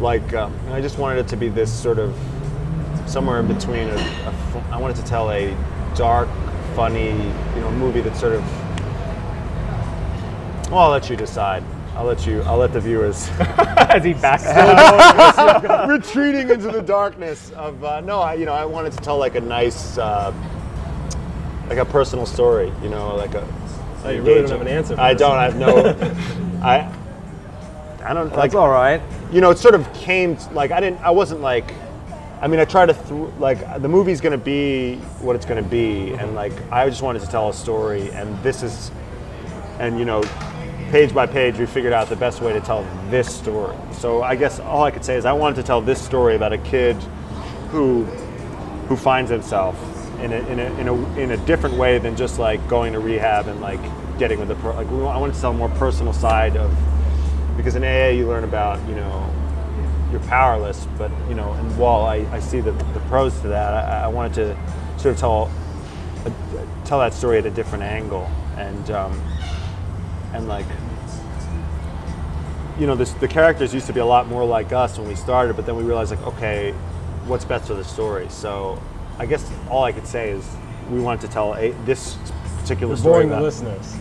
[0.00, 2.16] like, um, I just wanted it to be this sort of
[3.06, 3.88] somewhere in between.
[3.88, 5.54] A, a I wanted to tell a
[5.94, 6.28] dark,
[6.74, 8.42] funny, you know, movie that sort of.
[10.70, 11.62] Well, I'll let you decide.
[11.98, 12.42] I'll let you.
[12.42, 14.44] I'll let the viewers As he backs
[15.88, 17.82] retreating into the darkness of.
[17.82, 20.32] Uh, no, I, you know, I wanted to tell like a nice, uh,
[21.68, 22.72] like a personal story.
[22.84, 23.44] You know, like a.
[24.04, 25.18] Oh, you really don't have an answer for I this.
[25.18, 25.36] don't.
[25.36, 25.76] I have no.
[26.62, 26.88] I.
[28.04, 28.54] I don't like.
[28.54, 29.02] All right.
[29.32, 31.00] You know, it sort of came t- like I didn't.
[31.00, 31.74] I wasn't like.
[32.40, 35.60] I mean, I try to th- like the movie's going to be what it's going
[35.60, 38.92] to be, and like I just wanted to tell a story, and this is,
[39.80, 40.22] and you know,
[40.90, 43.76] page by page, we figured out the best way to tell this story.
[43.92, 46.52] So I guess all I could say is I wanted to tell this story about
[46.52, 46.96] a kid
[47.70, 48.04] who
[48.88, 49.76] who finds himself
[50.20, 53.00] in a, in a, in a, in a different way than just like going to
[53.00, 53.80] rehab and like
[54.18, 56.74] getting with the pro- like I wanted to tell a more personal side of
[57.56, 59.30] because in AA you learn about you know
[60.10, 63.74] you're powerless but you know and while I, I see the, the pros to that
[63.74, 64.56] I, I wanted to
[64.98, 65.50] sort of tell
[66.84, 69.22] tell that story at a different angle and um,
[70.34, 70.66] and like
[72.78, 75.14] you know this, the characters used to be a lot more like us when we
[75.14, 76.72] started but then we realized like okay
[77.26, 78.80] what's best for the story so
[79.18, 80.48] i guess all i could say is
[80.90, 82.16] we wanted to tell a, this
[82.60, 83.96] particular You're story boring the listeners.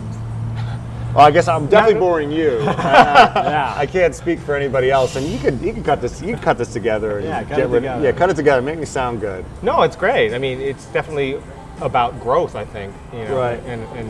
[1.16, 3.74] well i guess i'm definitely boring you uh, Yeah.
[3.76, 6.44] i can't speak for anybody else and you could you could cut this you could
[6.44, 8.04] cut this together and Yeah, cut it rid- together.
[8.04, 10.34] yeah cut it together make me sound good No, it's great.
[10.36, 11.42] I mean, it's definitely
[11.82, 12.56] about growth.
[12.56, 12.94] I think.
[13.14, 13.60] You know, Right.
[13.66, 14.10] And and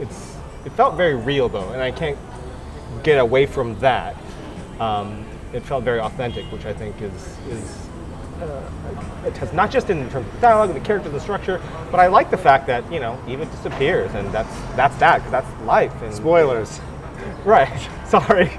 [0.00, 0.33] it's
[0.64, 2.18] it felt very real though, and I can't
[3.02, 4.16] get away from that.
[4.80, 7.12] Um, it felt very authentic, which I think is
[7.50, 7.80] is.
[8.42, 8.60] Uh,
[9.24, 11.60] it has not just in terms of dialogue and the character and the structure,
[11.90, 15.30] but I like the fact that you know Eva disappears, and that's that's that 'cause
[15.30, 15.92] that's life.
[16.02, 16.80] And spoilers
[17.44, 17.88] Right.
[18.06, 18.50] Sorry.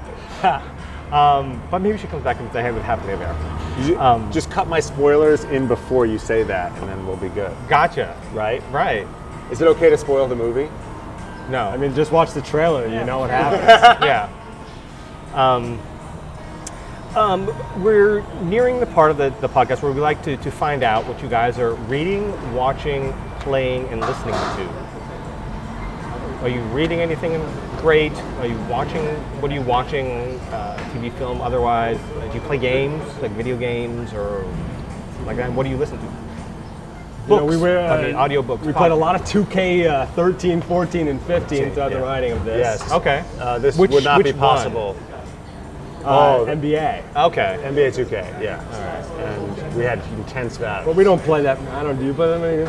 [1.12, 3.36] um, but maybe she comes back and says, "Hey, what happened there?"
[3.86, 7.28] You- Um, just cut my spoilers in before you say that and then we'll be
[7.28, 8.16] good Gotcha.
[8.32, 9.06] right Right.
[9.50, 10.68] Is it okay to spoil the movie?
[11.48, 11.68] No.
[11.68, 14.04] I mean, just watch the trailer and you know what happens.
[14.04, 14.28] yeah.
[15.34, 15.80] Um,
[17.16, 17.46] um,
[17.82, 21.06] we're nearing the part of the, the podcast where we like to, to find out
[21.06, 24.86] what you guys are reading, watching, playing, and listening to.
[26.42, 27.40] Are you reading anything
[27.78, 28.12] great?
[28.12, 29.02] Are you watching?
[29.40, 30.38] What are you watching?
[30.50, 31.98] Uh, TV, film, otherwise?
[32.20, 34.44] Do you play games, like video games, or
[35.24, 35.50] like that?
[35.52, 36.15] What do you listen to?
[37.28, 38.60] You know, we were, I mean, uh, audiobooks.
[38.62, 42.44] We played a lot of 2K uh, 13, 14, and 15 throughout the writing of
[42.44, 42.58] this.
[42.80, 42.92] Yes.
[42.92, 43.24] Okay.
[43.40, 44.38] uh, this Which- would not be one?
[44.38, 44.96] possible
[46.04, 46.46] Uh, Oh.
[46.46, 47.02] NBA.
[47.16, 47.58] Okay.
[47.64, 48.62] NBA 2K, yeah.
[48.72, 49.26] All right.
[49.28, 50.86] And we had intense battles.
[50.86, 51.58] But we don't play that.
[51.72, 52.68] I don't do, but I mean,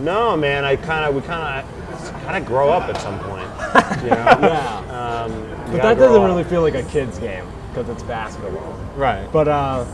[0.00, 3.46] No, man, I kind of we kind of kind of grow up at some point.
[4.04, 4.16] You know?
[4.42, 5.24] yeah.
[5.24, 6.28] Um, you But that doesn't up.
[6.28, 8.78] really feel like a kid's game because it's basketball.
[8.94, 9.26] Right.
[9.32, 9.84] But uh,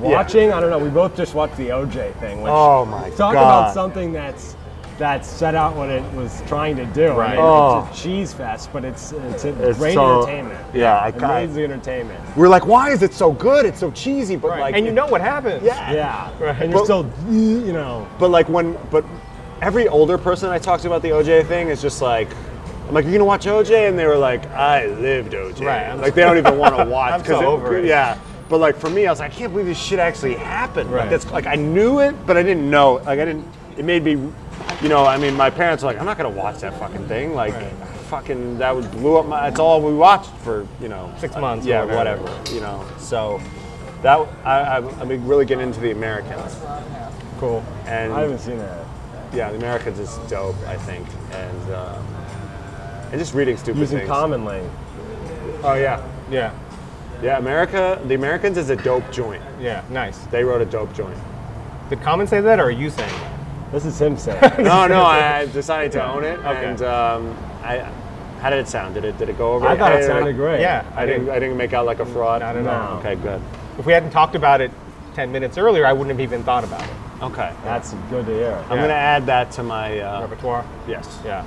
[0.00, 0.78] watching, I don't know.
[0.78, 2.42] We both just watched the OJ thing.
[2.42, 3.42] Which Oh my talk god!
[3.64, 4.56] about something that's
[4.98, 7.08] that set out what it was trying to do.
[7.12, 7.32] Right.
[7.32, 7.86] I mean, Oh.
[7.90, 8.02] It's a oh.
[8.02, 10.58] cheese fest, but it's it's, a It's great so- entertainment.
[10.72, 12.18] yeah, I kinda- amazing entertainment.
[12.34, 13.66] We're like, why is it so good?
[13.66, 14.60] It's so cheesy, but Right.
[14.60, 15.62] like, and you know what happens.
[15.62, 16.56] yeah, Yeah, Right.
[16.62, 19.04] and you're But- still, you know, But like when, but
[19.60, 22.28] every older person I talked to about the OJ thing is just like,
[22.88, 23.88] I'm like, you're gonna watch OJ?
[23.88, 25.66] And they were like, I lived OJ.
[25.66, 27.12] Right, I'm like they don't even want to watch.
[27.12, 27.84] I'm so 'cause over it.
[27.84, 28.16] Yeah.
[28.48, 30.90] But like for me, I was like, I can't believe this shit actually happened.
[30.90, 31.00] Right.
[31.02, 32.94] Like that's like I knew it, but I didn't know.
[33.04, 33.46] Like I didn't.
[33.76, 34.12] It made me,
[34.82, 35.04] you know.
[35.04, 37.34] I mean, my parents were like, I'm not gonna watch that fucking thing.
[37.34, 37.72] Like, Right.
[38.08, 39.48] fucking that would blew up my.
[39.48, 42.22] That's all we watched for you know Six months or Yeah, whatever.
[42.22, 42.54] whatever.
[42.54, 42.84] You know.
[42.98, 43.40] So
[44.02, 46.56] that I, I, I mean, really getting into the Americans.
[47.38, 47.64] Cool.
[47.86, 48.86] And I haven't seen that.
[49.34, 51.98] yeah, the Americans is dope, I think, and uh,
[53.10, 54.08] and just reading stupid Using things.
[54.08, 54.72] common language.
[55.64, 56.52] Oh yeah, Yeah.
[57.22, 57.38] Yeah.
[57.38, 59.42] America, the Americans is a dope joint.
[59.60, 59.82] Yeah.
[59.90, 60.18] Nice.
[60.26, 61.16] They wrote a dope joint.
[61.90, 63.72] Did Common say that, or are you saying that?
[63.72, 64.40] This is him saying.
[64.64, 66.64] No, no, I I decided to own it, Okay.
[66.64, 67.78] and um, I.
[68.40, 68.94] How did it sound?
[68.94, 69.66] Did it did it go over?
[69.66, 70.60] I thought it didn't- sounded great.
[70.60, 70.84] Yeah.
[70.94, 72.40] I didn't I didn't make out like a fraud.
[72.42, 72.98] Not at all.
[72.98, 73.40] Okay, good.
[73.78, 74.70] if we hadn't talked about it
[75.14, 76.90] 10 minutes earlier, I wouldn't have even thought about it.
[77.22, 77.50] Okay.
[77.64, 78.52] That's good to hear.
[78.68, 78.82] I'm Yeah.
[78.82, 79.98] gonna add that to my.
[80.00, 80.64] Uh, Repertoire.
[80.86, 81.18] yes.
[81.24, 81.44] Yeah.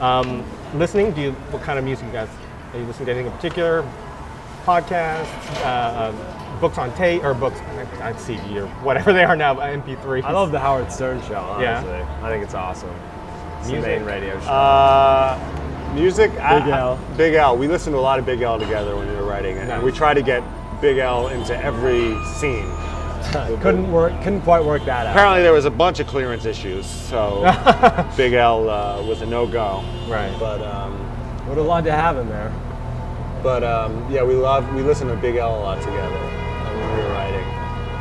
[0.00, 2.28] Um, listening, do you, what kind of music you guys,
[2.72, 3.84] are you listening to anything in particular?
[4.64, 7.58] Podcasts, uh, um, books on tape, or books
[8.02, 10.22] on CD, or whatever they are now, MP3.
[10.24, 11.36] I love the Howard Stern show.
[11.36, 12.20] Honestly, Yeah.
[12.22, 12.90] I think it's awesome.
[13.60, 13.82] It's Music.
[13.84, 14.46] the main radio show.
[14.50, 15.38] Uh,
[15.94, 16.30] music.
[16.32, 16.98] Big L.
[17.12, 17.56] I- Big L.
[17.56, 19.82] We listen to a lot of Big L together when we were writing it, and
[19.82, 19.98] we Nice.
[19.98, 20.42] try to get
[20.80, 22.70] Big L into every scene.
[23.60, 24.12] couldn't work.
[24.22, 25.10] Couldn't quite work that out.
[25.12, 27.40] Apparently, there was a bunch of clearance issues, so
[28.16, 29.82] Big L uh, was a no-go.
[30.08, 30.32] Right.
[30.38, 30.92] But um,
[31.48, 32.52] Would have loved to have him there.
[33.42, 36.96] But um, yeah, we love we listen to Big L a lot together uh, when
[36.96, 37.44] we were writing.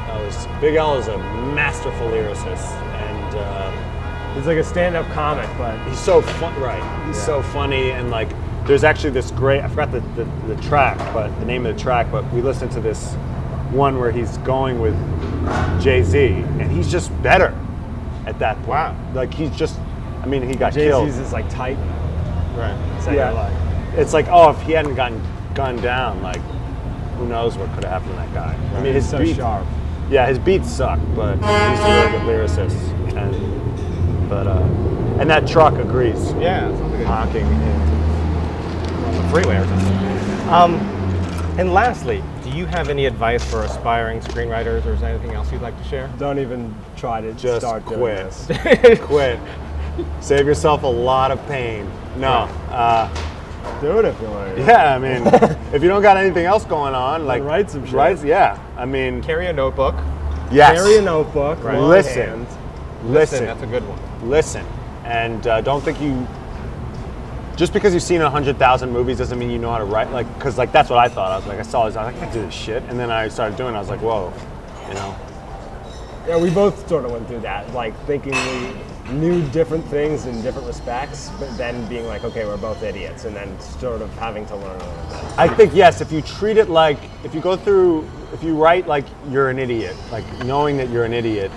[0.08, 1.18] That was Big L is a
[1.54, 6.54] masterful lyricist, and uh, He's like a stand-up comic, but he's so fun.
[6.62, 7.26] Right, he's Yeah.
[7.26, 8.30] so funny, and like
[8.66, 9.62] there's actually this great.
[9.64, 12.12] I forgot the, the, the track, but the name of the track.
[12.12, 13.14] But we listened to this
[13.72, 14.94] one where he's going with
[15.82, 17.58] Jay Z, and he's just better
[18.28, 18.68] at that point.
[18.68, 18.96] Wow.
[19.16, 19.80] Like he's just.
[20.22, 21.10] I mean, he got Jay killed.
[21.10, 21.78] Z's is like tight.
[22.56, 22.76] Right.
[23.12, 23.32] Yeah.
[23.32, 23.54] like,
[23.98, 25.22] It's like, oh, if he hadn't gotten
[25.54, 26.42] gunned down, like,
[27.18, 28.78] who knows what could have happened to that guy?
[28.78, 29.66] I mean, his he's so beats, sharp.
[30.10, 34.60] yeah, his beats suck, but he's a really good lyricist, and but uh,
[35.20, 36.32] and that truck agrees.
[36.34, 37.46] Yeah, sounds like Honking.
[37.46, 40.50] On the freeway or something.
[40.50, 40.76] Um,
[41.60, 45.52] and lastly, do you have any advice for aspiring screenwriters, or is there anything else
[45.52, 46.08] you'd like to share?
[46.20, 48.32] Don't even try to Just start doing quit.
[48.32, 49.00] this.
[49.02, 49.40] quit.
[50.20, 51.90] Save yourself a lot of pain.
[52.18, 52.48] No.
[52.70, 53.10] Uh,
[53.82, 54.58] Do it if you want.
[54.58, 55.22] yeah, I mean,
[55.74, 57.94] if you don't got anything else going on, like write some shit.
[57.94, 58.60] Write, yeah.
[58.76, 59.96] I mean, Carry a notebook.
[60.52, 60.74] yes.
[60.82, 61.64] Carry a notebook.
[61.64, 61.78] Right.
[61.78, 62.46] one Listen.
[62.46, 62.48] hand.
[63.04, 63.46] Listen.
[63.46, 64.00] That's a good one.
[64.30, 64.66] listen
[65.06, 66.28] and uh, don't think you
[67.56, 70.58] just because you've seen 100000 movies doesn't mean you know how to write like because
[70.58, 72.20] like that's what i thought i was like i saw this i was like i
[72.20, 74.34] can't do this shit and then i started doing it i was like whoa
[74.90, 75.16] you know
[76.28, 78.74] Yeah, we both sort of went through that, like thinking we
[79.10, 83.36] knew different things in different respects, but then being like, okay, we're both idiots, and
[83.36, 85.40] then sort of having to learn a little bit.
[85.40, 88.88] i think yes if you treat it like if you go through if you write
[88.88, 91.52] like you're an idiot like knowing that you're an idiot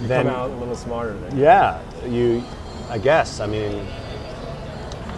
[0.00, 2.42] then Come out a little smarter than yeah you
[2.88, 3.86] i guess i mean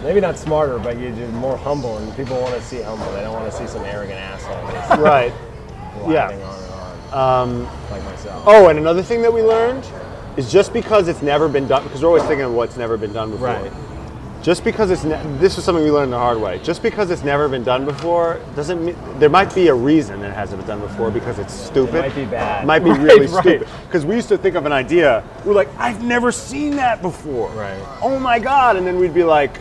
[0.03, 3.09] Maybe not smarter, but you're more humble, and people want to see humble.
[3.13, 5.31] They don't want to see some arrogant asshole right
[6.09, 6.27] Yeah.
[7.13, 8.43] on on, um, like myself.
[8.45, 9.85] oh and another thing that we learned
[10.37, 13.13] is just because it's never been done because we're always thinking of what's never been
[13.13, 13.71] done before Right.
[14.41, 16.59] just because it's ne- this is something we learned the hard way.
[16.63, 20.33] Just because it's never been done before doesn't mean there might be a reason it
[20.33, 21.95] hasn't been done before because it's stupid.
[21.95, 22.65] It might be bad.
[22.65, 23.41] Might be Right, really right.
[23.43, 23.67] stupid.
[23.87, 27.49] Because we used to think of an idea, we're like, I've never seen that before.
[27.51, 27.79] Right.
[28.01, 28.75] Oh my god!
[28.75, 29.59] And then we'd be like,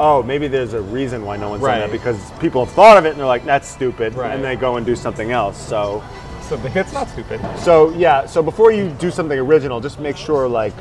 [0.00, 3.04] Oh, maybe there's a reason why no one's done that because people have thought of
[3.04, 4.32] it and they're like, that's stupid, Right.
[4.34, 5.56] and they go and do something else.
[5.58, 6.02] So,
[6.52, 7.40] Something that's not stupid.
[7.58, 8.26] so yeah.
[8.26, 10.74] So before you do something original, just make sure like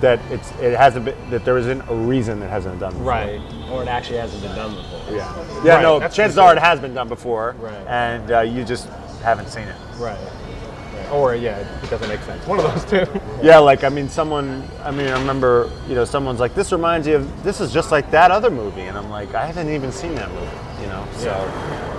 [0.00, 3.06] that it's it hasn't been that there isn't a reason it hasn't been done before.
[3.08, 3.40] Right.
[3.68, 5.00] Or it actually hasn't been done before.
[5.16, 5.62] Yeah.
[5.64, 5.74] Yeah.
[5.74, 6.00] Right, No.
[6.08, 7.56] Chances are it has been done before.
[7.58, 7.74] Right.
[7.88, 8.88] And uh, you just
[9.24, 9.76] haven't seen it.
[9.98, 10.18] Right.
[11.10, 12.46] Or yeah, it doesn't make sense.
[12.46, 13.20] One of those two.
[13.42, 13.58] Yeah.
[13.58, 14.62] Like I mean, someone.
[14.84, 15.68] I mean, I remember.
[15.88, 17.42] You know, someone's like, "This reminds you of.
[17.42, 20.30] This is just like that other movie," and I'm like, "I haven't even seen that
[20.30, 21.04] movie." You know.
[21.16, 21.93] So.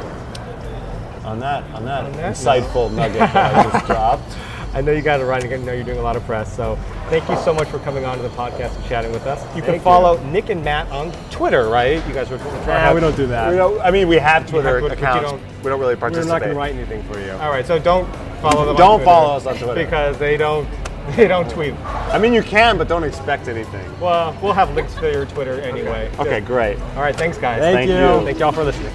[1.26, 4.38] On that, on that, On that insightful nugget that I just dropped.
[4.74, 5.42] I know you got to run.
[5.42, 6.54] I know you're doing a lot of press.
[6.54, 6.78] So
[7.10, 9.42] thank you so much for coming on to the podcast and chatting with us.
[9.56, 12.06] You can Thank follow Nick and Matt on Twitter, right?
[12.06, 12.38] You guys are.
[12.68, 13.52] Nah, we don't do that.
[13.52, 15.32] We don't, I mean, we have Twitter Twitter, you accounts.
[15.32, 16.28] don't- we don't really participate.
[16.28, 17.32] We're not going to write anything for you.
[17.32, 18.06] All right, so don't
[18.42, 18.76] follow them.
[18.76, 19.84] Don't follow us on Twitter.
[19.84, 20.68] because they don't.
[21.16, 21.76] They don't tweet.
[21.86, 23.86] I mean, you can, but don't expect anything.
[24.00, 26.12] Well, we'll have links to your Twitter anyway.
[26.18, 26.80] Okay, great.
[26.80, 27.60] All right, thanks, guys.
[27.60, 27.96] Thank Thank you.
[27.96, 28.26] you.
[28.26, 28.92] Thank y'all for listening.